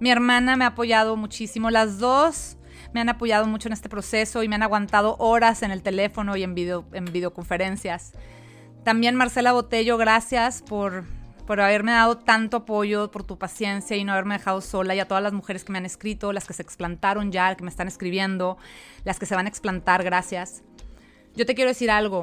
Mi 0.00 0.10
hermana 0.10 0.56
me 0.56 0.64
ha 0.64 0.68
apoyado 0.68 1.16
muchísimo, 1.16 1.70
las 1.70 1.98
dos 1.98 2.56
me 2.92 3.00
han 3.00 3.08
apoyado 3.08 3.46
mucho 3.46 3.68
en 3.68 3.72
este 3.72 3.88
proceso 3.88 4.42
y 4.42 4.48
me 4.48 4.54
han 4.54 4.62
aguantado 4.62 5.16
horas 5.18 5.62
en 5.62 5.70
el 5.70 5.82
teléfono 5.82 6.36
y 6.36 6.42
en, 6.42 6.54
video, 6.54 6.84
en 6.92 7.04
videoconferencias. 7.04 8.12
También 8.84 9.14
Marcela 9.14 9.52
Botello, 9.52 9.96
gracias 9.96 10.62
por 10.62 11.04
por 11.46 11.60
haberme 11.60 11.92
dado 11.92 12.16
tanto 12.18 12.58
apoyo, 12.58 13.10
por 13.10 13.24
tu 13.24 13.38
paciencia 13.38 13.96
y 13.96 14.04
no 14.04 14.12
haberme 14.12 14.38
dejado 14.38 14.60
sola, 14.60 14.94
y 14.94 15.00
a 15.00 15.08
todas 15.08 15.22
las 15.22 15.32
mujeres 15.32 15.64
que 15.64 15.72
me 15.72 15.78
han 15.78 15.86
escrito, 15.86 16.32
las 16.32 16.46
que 16.46 16.54
se 16.54 16.62
explantaron 16.62 17.32
ya, 17.32 17.54
que 17.54 17.64
me 17.64 17.70
están 17.70 17.88
escribiendo, 17.88 18.56
las 19.04 19.18
que 19.18 19.26
se 19.26 19.34
van 19.34 19.46
a 19.46 19.48
explantar, 19.48 20.02
gracias. 20.02 20.62
Yo 21.34 21.46
te 21.46 21.54
quiero 21.54 21.70
decir 21.70 21.90
algo. 21.90 22.22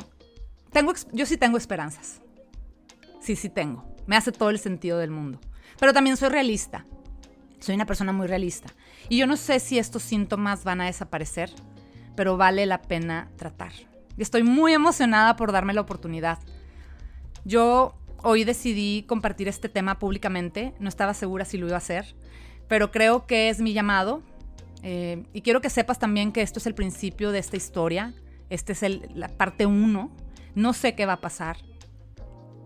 Tengo, 0.71 0.93
yo 1.11 1.25
sí 1.25 1.37
tengo 1.37 1.57
esperanzas. 1.57 2.21
Sí, 3.19 3.35
sí 3.35 3.49
tengo. 3.49 3.85
Me 4.07 4.15
hace 4.15 4.31
todo 4.31 4.49
el 4.49 4.59
sentido 4.59 4.97
del 4.97 5.11
mundo. 5.11 5.39
Pero 5.79 5.93
también 5.93 6.17
soy 6.17 6.29
realista. 6.29 6.85
Soy 7.59 7.75
una 7.75 7.85
persona 7.85 8.13
muy 8.13 8.27
realista. 8.27 8.73
Y 9.09 9.17
yo 9.17 9.27
no 9.27 9.37
sé 9.37 9.59
si 9.59 9.77
estos 9.77 10.01
síntomas 10.01 10.63
van 10.63 10.81
a 10.81 10.85
desaparecer, 10.85 11.51
pero 12.15 12.37
vale 12.37 12.65
la 12.65 12.81
pena 12.81 13.29
tratar. 13.35 13.71
Y 14.17 14.21
estoy 14.21 14.43
muy 14.43 14.73
emocionada 14.73 15.35
por 15.35 15.51
darme 15.51 15.73
la 15.73 15.81
oportunidad. 15.81 16.39
Yo 17.43 17.95
hoy 18.23 18.43
decidí 18.43 19.03
compartir 19.07 19.47
este 19.47 19.69
tema 19.69 19.99
públicamente. 19.99 20.73
No 20.79 20.89
estaba 20.89 21.13
segura 21.13 21.45
si 21.45 21.57
lo 21.57 21.67
iba 21.67 21.75
a 21.75 21.79
hacer, 21.79 22.15
pero 22.67 22.91
creo 22.91 23.25
que 23.25 23.49
es 23.49 23.59
mi 23.59 23.73
llamado. 23.73 24.23
Eh, 24.83 25.25
y 25.33 25.41
quiero 25.41 25.61
que 25.61 25.69
sepas 25.69 25.99
también 25.99 26.31
que 26.31 26.41
esto 26.41 26.59
es 26.59 26.65
el 26.65 26.73
principio 26.73 27.31
de 27.31 27.39
esta 27.39 27.57
historia. 27.57 28.13
Este 28.49 28.73
es 28.73 28.81
la 29.13 29.29
parte 29.29 29.65
uno. 29.65 30.11
No 30.55 30.73
sé 30.73 30.95
qué 30.95 31.05
va 31.05 31.13
a 31.13 31.21
pasar. 31.21 31.57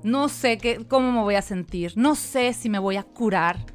No 0.04 0.30
sé 0.30 0.58
qué, 0.58 0.86
cómo 0.88 1.12
me 1.12 1.22
voy 1.22 1.36
a 1.36 1.42
sentir. 1.42 1.94
No 1.96 2.16
sé 2.16 2.54
si 2.54 2.70
me 2.70 2.80
voy 2.80 2.98
a 2.98 3.04
curar. 3.04 3.66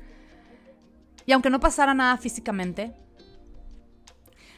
Y 1.26 1.32
aunque 1.32 1.50
no 1.50 1.60
pasara 1.60 1.94
nada 1.94 2.16
físicamente, 2.16 2.92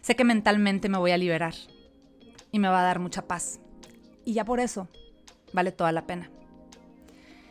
sé 0.00 0.16
que 0.16 0.24
mentalmente 0.24 0.88
me 0.88 0.98
voy 0.98 1.10
a 1.10 1.18
liberar. 1.18 1.54
Y 2.50 2.58
me 2.58 2.68
va 2.68 2.80
a 2.80 2.84
dar 2.84 2.98
mucha 2.98 3.26
paz. 3.26 3.60
Y 4.24 4.34
ya 4.34 4.44
por 4.44 4.60
eso 4.60 4.88
vale 5.52 5.72
toda 5.72 5.92
la 5.92 6.06
pena. 6.06 6.30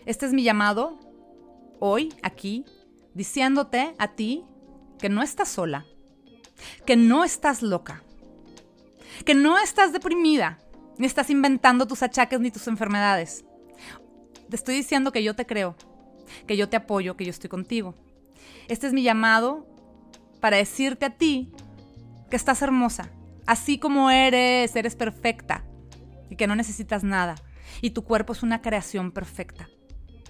Este 0.05 0.25
es 0.25 0.33
mi 0.33 0.43
llamado 0.43 0.99
hoy, 1.79 2.13
aquí, 2.23 2.65
diciéndote 3.13 3.93
a 3.99 4.07
ti 4.15 4.43
que 4.97 5.09
no 5.09 5.21
estás 5.21 5.49
sola, 5.49 5.85
que 6.87 6.95
no 6.95 7.23
estás 7.23 7.61
loca, 7.61 8.01
que 9.25 9.35
no 9.35 9.59
estás 9.59 9.93
deprimida, 9.93 10.57
ni 10.97 11.05
estás 11.05 11.29
inventando 11.29 11.85
tus 11.85 12.01
achaques 12.01 12.39
ni 12.39 12.49
tus 12.49 12.67
enfermedades. 12.67 13.45
Te 14.49 14.55
estoy 14.55 14.75
diciendo 14.75 15.11
que 15.11 15.23
yo 15.23 15.35
te 15.35 15.45
creo, 15.45 15.75
que 16.47 16.57
yo 16.57 16.67
te 16.67 16.77
apoyo, 16.77 17.15
que 17.15 17.25
yo 17.25 17.29
estoy 17.29 17.49
contigo. 17.49 17.93
Este 18.69 18.87
es 18.87 18.93
mi 18.93 19.03
llamado 19.03 19.67
para 20.39 20.57
decirte 20.57 21.05
a 21.05 21.15
ti 21.15 21.51
que 22.31 22.37
estás 22.37 22.63
hermosa, 22.63 23.11
así 23.45 23.77
como 23.77 24.09
eres, 24.09 24.75
eres 24.75 24.95
perfecta 24.95 25.63
y 26.31 26.37
que 26.37 26.47
no 26.47 26.55
necesitas 26.55 27.03
nada. 27.03 27.35
Y 27.81 27.91
tu 27.91 28.03
cuerpo 28.03 28.33
es 28.33 28.41
una 28.41 28.63
creación 28.63 29.11
perfecta 29.11 29.69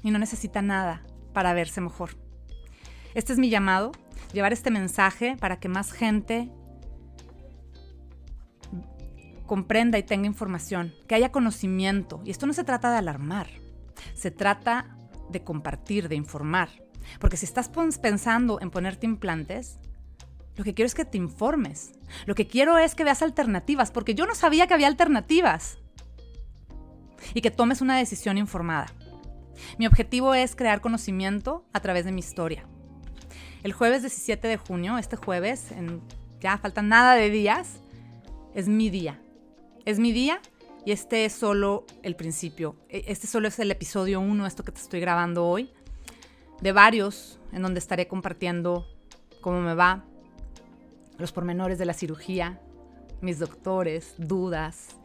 y 0.03 0.11
no 0.11 0.19
necesita 0.19 0.61
nada 0.61 1.03
para 1.33 1.53
verse 1.53 1.81
mejor. 1.81 2.11
Este 3.13 3.33
es 3.33 3.39
mi 3.39 3.49
llamado, 3.49 3.91
llevar 4.33 4.53
este 4.53 4.71
mensaje 4.71 5.37
para 5.39 5.59
que 5.59 5.69
más 5.69 5.91
gente 5.91 6.49
comprenda 9.45 9.97
y 9.97 10.03
tenga 10.03 10.27
información, 10.27 10.93
que 11.07 11.15
haya 11.15 11.31
conocimiento. 11.31 12.21
Y 12.23 12.31
esto 12.31 12.47
no 12.47 12.53
se 12.53 12.63
trata 12.63 12.89
de 12.91 12.97
alarmar, 12.97 13.47
se 14.13 14.31
trata 14.31 14.95
de 15.29 15.43
compartir, 15.43 16.07
de 16.07 16.15
informar. 16.15 16.69
Porque 17.19 17.35
si 17.35 17.45
estás 17.45 17.69
pensando 18.01 18.61
en 18.61 18.71
ponerte 18.71 19.05
implantes, 19.05 19.79
lo 20.55 20.63
que 20.63 20.73
quiero 20.73 20.87
es 20.87 20.95
que 20.95 21.05
te 21.05 21.17
informes. 21.17 21.91
Lo 22.25 22.35
que 22.35 22.47
quiero 22.47 22.77
es 22.77 22.95
que 22.95 23.03
veas 23.03 23.21
alternativas, 23.21 23.91
porque 23.91 24.15
yo 24.15 24.25
no 24.25 24.35
sabía 24.35 24.67
que 24.67 24.73
había 24.73 24.87
alternativas. 24.87 25.79
Y 27.33 27.41
que 27.41 27.51
tomes 27.51 27.81
una 27.81 27.97
decisión 27.97 28.37
informada. 28.37 28.87
Mi 29.77 29.87
objetivo 29.87 30.33
es 30.33 30.55
crear 30.55 30.81
conocimiento 30.81 31.65
a 31.73 31.79
través 31.79 32.05
de 32.05 32.11
mi 32.11 32.19
historia. 32.19 32.65
El 33.63 33.73
jueves 33.73 34.01
17 34.01 34.47
de 34.47 34.57
junio, 34.57 34.97
este 34.97 35.15
jueves, 35.15 35.67
ya 36.39 36.57
faltan 36.57 36.89
nada 36.89 37.13
de 37.15 37.29
días, 37.29 37.81
es 38.53 38.67
mi 38.67 38.89
día. 38.89 39.19
Es 39.85 39.99
mi 39.99 40.11
día 40.11 40.41
y 40.85 40.91
este 40.91 41.25
es 41.25 41.33
solo 41.33 41.85
el 42.03 42.15
principio. 42.15 42.75
E, 42.89 43.03
este 43.07 43.27
solo 43.27 43.47
es 43.47 43.59
el 43.59 43.71
episodio 43.71 44.19
1, 44.19 44.45
esto 44.47 44.63
que 44.63 44.71
te 44.71 44.81
estoy 44.81 44.99
grabando 44.99 45.45
hoy, 45.45 45.71
de 46.61 46.71
varios 46.71 47.39
en 47.51 47.61
donde 47.61 47.79
estaré 47.79 48.07
compartiendo 48.07 48.87
cómo 49.41 49.61
me 49.61 49.73
va, 49.73 50.05
los 51.17 51.31
pormenores 51.31 51.77
de 51.77 51.85
la 51.85 51.93
cirugía, 51.93 52.59
mis 53.21 53.39
doctores, 53.39 54.15
dudas 54.17 54.95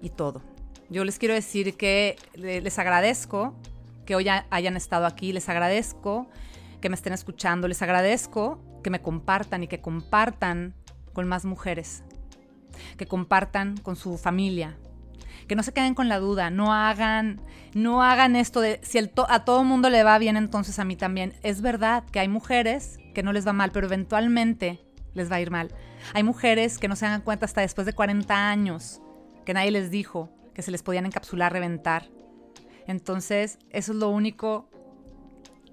y 0.00 0.10
todo. 0.10 0.42
Yo 0.90 1.04
les 1.04 1.18
quiero 1.18 1.34
decir 1.34 1.76
que 1.76 2.16
les 2.34 2.78
agradezco 2.78 3.54
que 4.04 4.14
hoy 4.14 4.26
hayan 4.28 4.76
estado 4.76 5.06
aquí. 5.06 5.32
Les 5.32 5.48
agradezco 5.48 6.28
que 6.80 6.88
me 6.88 6.94
estén 6.94 7.12
escuchando. 7.12 7.68
Les 7.68 7.82
agradezco 7.82 8.60
que 8.82 8.90
me 8.90 9.00
compartan 9.00 9.62
y 9.62 9.68
que 9.68 9.80
compartan 9.80 10.74
con 11.12 11.28
más 11.28 11.44
mujeres. 11.44 12.04
Que 12.96 13.06
compartan 13.06 13.76
con 13.76 13.96
su 13.96 14.18
familia. 14.18 14.76
que 15.48 15.56
no 15.56 15.62
se 15.62 15.72
queden 15.72 15.94
con 15.94 16.08
la 16.08 16.18
duda, 16.18 16.50
no 16.50 16.72
hagan, 16.72 17.40
no 17.74 18.02
hagan 18.02 18.36
esto 18.36 18.60
de 18.60 18.80
si 18.82 18.98
a 18.98 19.44
todo 19.44 19.64
mundo 19.64 19.90
le 19.90 20.04
va 20.04 20.18
bien, 20.18 20.36
entonces 20.36 20.78
a 20.78 20.84
mí 20.84 20.96
también. 20.96 21.34
Es 21.42 21.60
verdad 21.60 22.04
que 22.10 22.20
hay 22.20 22.28
mujeres 22.28 22.98
que 23.12 23.22
no 23.22 23.32
les 23.32 23.46
va 23.46 23.52
mal, 23.52 23.70
pero 23.72 23.86
eventualmente 23.86 24.80
les 25.14 25.30
va 25.30 25.36
a 25.36 25.40
ir 25.40 25.50
mal. 25.50 25.74
Hay 26.14 26.22
mujeres 26.22 26.78
que 26.78 26.88
no 26.88 26.96
se 26.96 27.06
dan 27.06 27.22
cuenta 27.22 27.44
hasta 27.44 27.60
después 27.60 27.86
de 27.86 27.92
40 27.92 28.48
años, 28.48 29.00
que 29.44 29.52
nadie 29.54 29.70
les 29.70 29.90
dijo 29.90 30.30
que 30.54 30.62
se 30.62 30.70
les 30.70 30.82
podían 30.82 31.06
encapsular, 31.06 31.52
reventar. 31.52 32.08
Entonces, 32.86 33.58
eso 33.70 33.92
es 33.92 33.98
lo 33.98 34.08
único, 34.08 34.68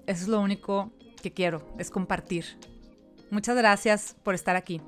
eso 0.06 0.22
es 0.22 0.28
lo 0.28 0.40
único 0.40 0.90
que 1.22 1.32
quiero, 1.32 1.62
es 1.78 1.90
compartir. 1.90 2.44
Muchas 3.30 3.56
gracias 3.56 4.16
por 4.22 4.34
estar 4.34 4.56
aquí. 4.56 4.80